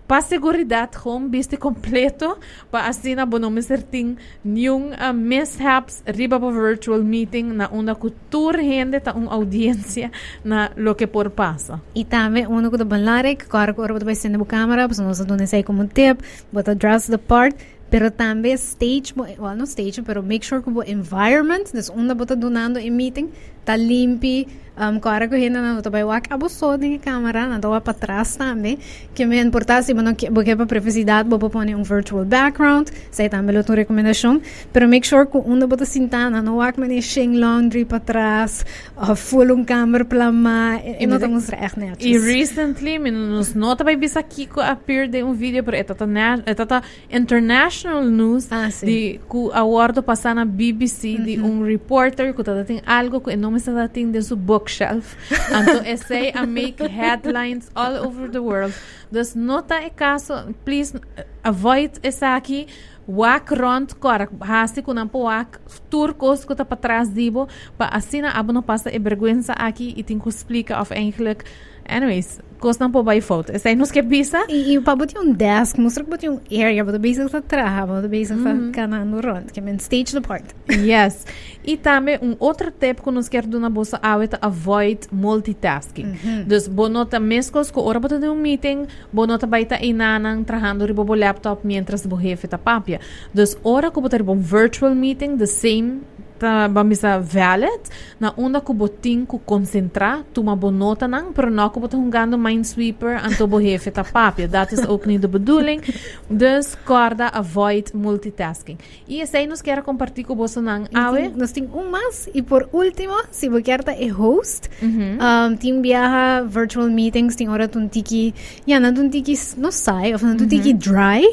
[0.07, 2.39] para seguridad home biste completo
[2.71, 8.61] para assim na bono certing yung uh, mishaps riba pa virtual meeting na una cultura
[8.61, 10.11] gente ta un audiência
[10.45, 14.15] na lo que por passa e também uno que balare que cara que ora vai
[14.15, 16.21] sendo a câmera para nós não sei como tip
[16.53, 17.57] bota dress the part
[17.91, 22.37] pero também stage well no stage pero make sure que o environment des onda bota
[22.37, 23.31] donando em meeting
[23.73, 24.45] limpo
[24.77, 28.79] um, kora ko hina na tabay wak abusod ng camera na tawa patras também
[29.15, 32.91] que me importasse mano que porque para privacidade bo pone um virtual background.
[33.11, 34.41] sai também outra recomendação
[34.73, 38.65] pero make sure que unda bota sintana no wak mani shing laundry patras
[38.97, 43.97] uh, full um camera plama e não estamos echt net e recently nos nota by
[43.97, 46.07] bisa kiko appear de um vídeo pero etata
[46.47, 48.49] etata international news.
[48.51, 53.37] ah, de ku award passar na BBC de um reporter que tá tem algo que
[53.37, 55.17] não me está de su book bookshelf.
[55.53, 58.75] And to essay and make headlines all over the world.
[59.11, 60.99] Dus nota e caso, please
[61.43, 62.67] avoid essa aqui.
[63.07, 65.61] Wak rond korak hasi kunang po wak
[65.93, 69.93] turcos ko ta patras dibo pa asina abo no passa e vergüenza aqui.
[69.97, 71.45] E tem que explica of eigenlijk
[71.87, 73.53] anyways gostam po by foto.
[73.53, 74.47] Essa aí nos que pisa.
[74.49, 77.87] E, e para botar um desk, mostra que botar um area, para basic sa traha,
[77.87, 80.45] para basic sa canando rond, que men stage the part.
[80.71, 81.27] Yes.
[81.63, 86.07] E também um outro tip que nos quer dar na bolsa awet avoid multitasking.
[86.07, 86.45] Mm -hmm.
[86.45, 91.65] Dus bonota mescos ko ora de um meeting, bonota baita inanang trahando ribo bo laptop
[91.65, 92.99] mientras bo jefe ta papia.
[93.35, 96.01] Dus ora ko bota ribo virtual meeting the same
[96.45, 97.83] ta bamisa valid
[98.21, 103.17] na una ko botin ko concentra tuma bonota nang pero no ko bota hungando minesweeper
[103.27, 105.81] anto bo jefe ta papia dat is ook niet de bedoeling
[106.29, 108.79] dus corda avoid multitasking.
[109.09, 111.29] E esse aí nos quer compartilhar com você nang awe?
[111.35, 115.13] nos tem um mais e por último se você quer é host mm -hmm.
[115.27, 118.35] um, tem viaja virtual meetings tem hora tun tiki
[118.67, 121.25] ya na tun tiki no sai of na tun tiki dry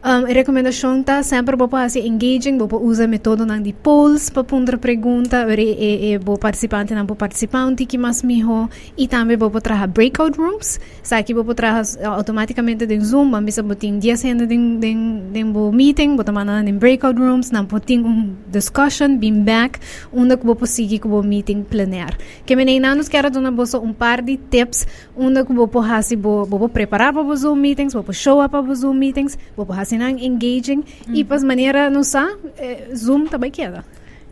[0.00, 4.44] Um, a recomendação tá sempre para fazer engaging, para usar método não de polls para
[4.44, 9.36] pôr pergunta, e e e bo participante não bo participante que mais miho e também
[9.36, 14.16] para trabalhar breakout rooms, sabe que para trabalhar automaticamente em Zoom, mas bisa botin dia
[14.16, 19.16] sendo den den den bo meeting, bota mana em breakout rooms, não botin um discussion,
[19.16, 19.80] beam back,
[20.12, 22.16] onde que bo seguir com o meeting plenar.
[22.46, 24.86] Que me nem nos quero dar boso um par de tips,
[25.16, 28.78] onde que bo fazer bo bo preparar para os Zoom meetings, bo show up os
[28.78, 31.16] Zoom meetings, bo sinang engaging -hmm.
[31.16, 32.28] e pas maneira não sa
[32.58, 33.84] eh, Zoom também queda.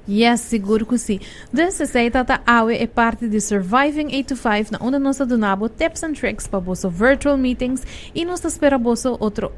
[0.08, 1.18] Yes, seguro que sim.
[1.52, 5.70] Dessa seita tá awe é parte de Surviving 8 to 5 na onde nós donamos
[5.76, 7.82] tips and tricks para vosso virtual meetings
[8.14, 9.50] e nós espera vosso outro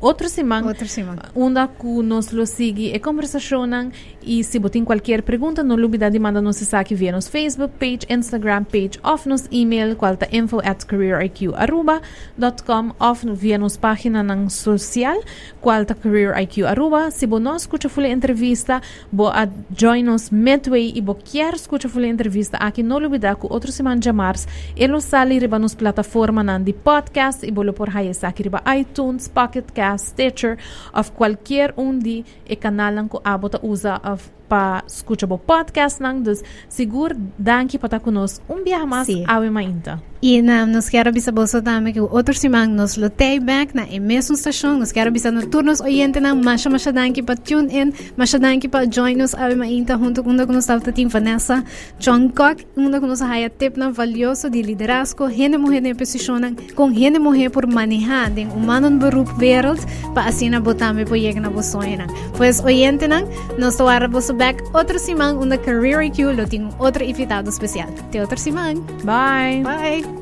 [0.00, 0.66] outro semana.
[0.66, 1.22] Outro semana.
[1.34, 3.90] Onda que nos lo sigue e conversacionam
[4.22, 8.06] e se botem qualquer pergunta, não dúvida de mandar nos saque via nos Facebook page,
[8.08, 14.48] Instagram page, of nos email, qual tá info at careeriq.com, of via nos página ng
[14.48, 15.20] social,
[15.60, 17.10] qual tá careeriq aruba.
[17.10, 18.80] Se bo não escuta full entrevista,
[19.12, 23.46] bo a join nos midway e bo quer escuta full entrevista aqui, não dúvida que
[23.50, 28.14] outro semana de março, ele sali riba nos plataforma de podcast e bolo por haia
[28.14, 30.56] saque riba iTunes, Pocket Cast, Stitcher,
[30.92, 36.22] of qualquer um de e canal ko abota usa of pa escucha bo podcast nang
[36.24, 39.24] dus sigur danki pata kunos um biya mas sí.
[39.28, 40.00] awe mainta.
[40.26, 44.34] E na, nos quero bolsa também que o outro semana nos lotei back na mesma
[44.34, 48.38] estação, nos quero bisa no turnos oyente na masha masha danki pa tune in, masha
[48.38, 51.62] danki pa join nos awe mainta junto com nos estava team Vanessa
[52.00, 56.36] Chongkok, uma com nos haya tip na valioso de liderazgo, hene morrer na posição
[56.74, 59.82] com hene morrer por manejar den humano beroep wereld,
[60.14, 62.06] pa assim na botame po yeg na bosoy na.
[62.34, 63.24] Pues oyente na,
[63.58, 67.90] nos toara bolsa back outro semana, uma Career IQ, lo tenho outro invitado especial.
[68.08, 68.80] Até outro semana.
[69.04, 69.62] Bye.
[69.62, 70.13] Bye.